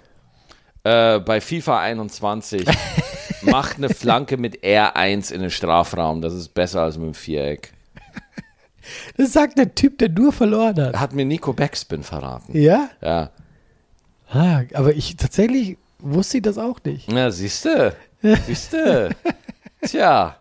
[0.84, 2.66] Äh, bei FIFA 21
[3.42, 6.20] macht eine Flanke mit R1 in den Strafraum.
[6.20, 7.72] Das ist besser als mit dem Viereck.
[9.16, 10.98] Das sagt der Typ, der nur verloren hat.
[10.98, 12.56] Hat mir Nico Backspin verraten.
[12.58, 12.90] Ja?
[13.00, 13.30] Ja.
[14.28, 17.10] Ah, aber ich tatsächlich wusste ich das auch nicht.
[17.10, 17.94] Na, siehste.
[18.46, 19.10] Siehste.
[19.82, 20.36] Tja.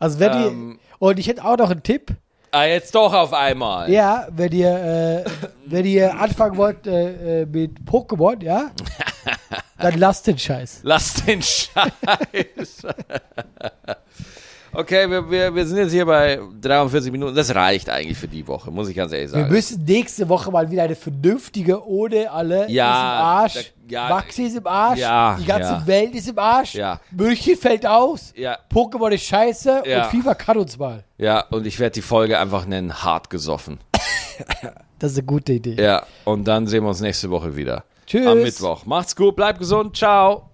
[0.00, 0.78] Also wenn Ähm.
[0.80, 0.96] ihr.
[0.98, 2.10] Und ich hätte auch noch einen Tipp.
[2.50, 3.88] Ah, jetzt doch auf einmal.
[3.90, 5.30] Ja, wenn ihr, äh,
[5.66, 8.72] wenn ihr anfangen wollt äh, äh, mit Pokémon, ja,
[9.78, 10.80] dann lasst den Scheiß.
[10.82, 12.82] Lass den Scheiß.
[14.72, 17.34] Okay, wir, wir, wir sind jetzt hier bei 43 Minuten.
[17.34, 19.52] Das reicht eigentlich für die Woche, muss ich ganz ehrlich Wir sagen.
[19.52, 23.74] müssen nächste Woche mal wieder eine vernünftige, ohne alle Ja, ist im Arsch.
[23.88, 25.00] da- ja, Maxi ist im Arsch.
[25.00, 25.86] ja, die ganze ja.
[25.86, 26.74] Welt ist im Arsch.
[26.76, 27.00] Ja.
[27.10, 28.32] München fällt aus.
[28.36, 30.04] Ja, Pokémon ist scheiße Ja.
[30.04, 31.02] und FIFA kann uns mal.
[31.18, 33.78] ja, und ich werde die Folge einfach nennen, hart gesoffen.
[35.00, 35.82] Das ist eine gute Idee.
[35.82, 37.84] Ja, und dann sehen wir uns nächste Woche wieder.
[38.06, 38.26] Tschüss.
[38.26, 38.84] Am Mittwoch.
[38.84, 40.49] Macht's gut, bleibt gesund, ciao.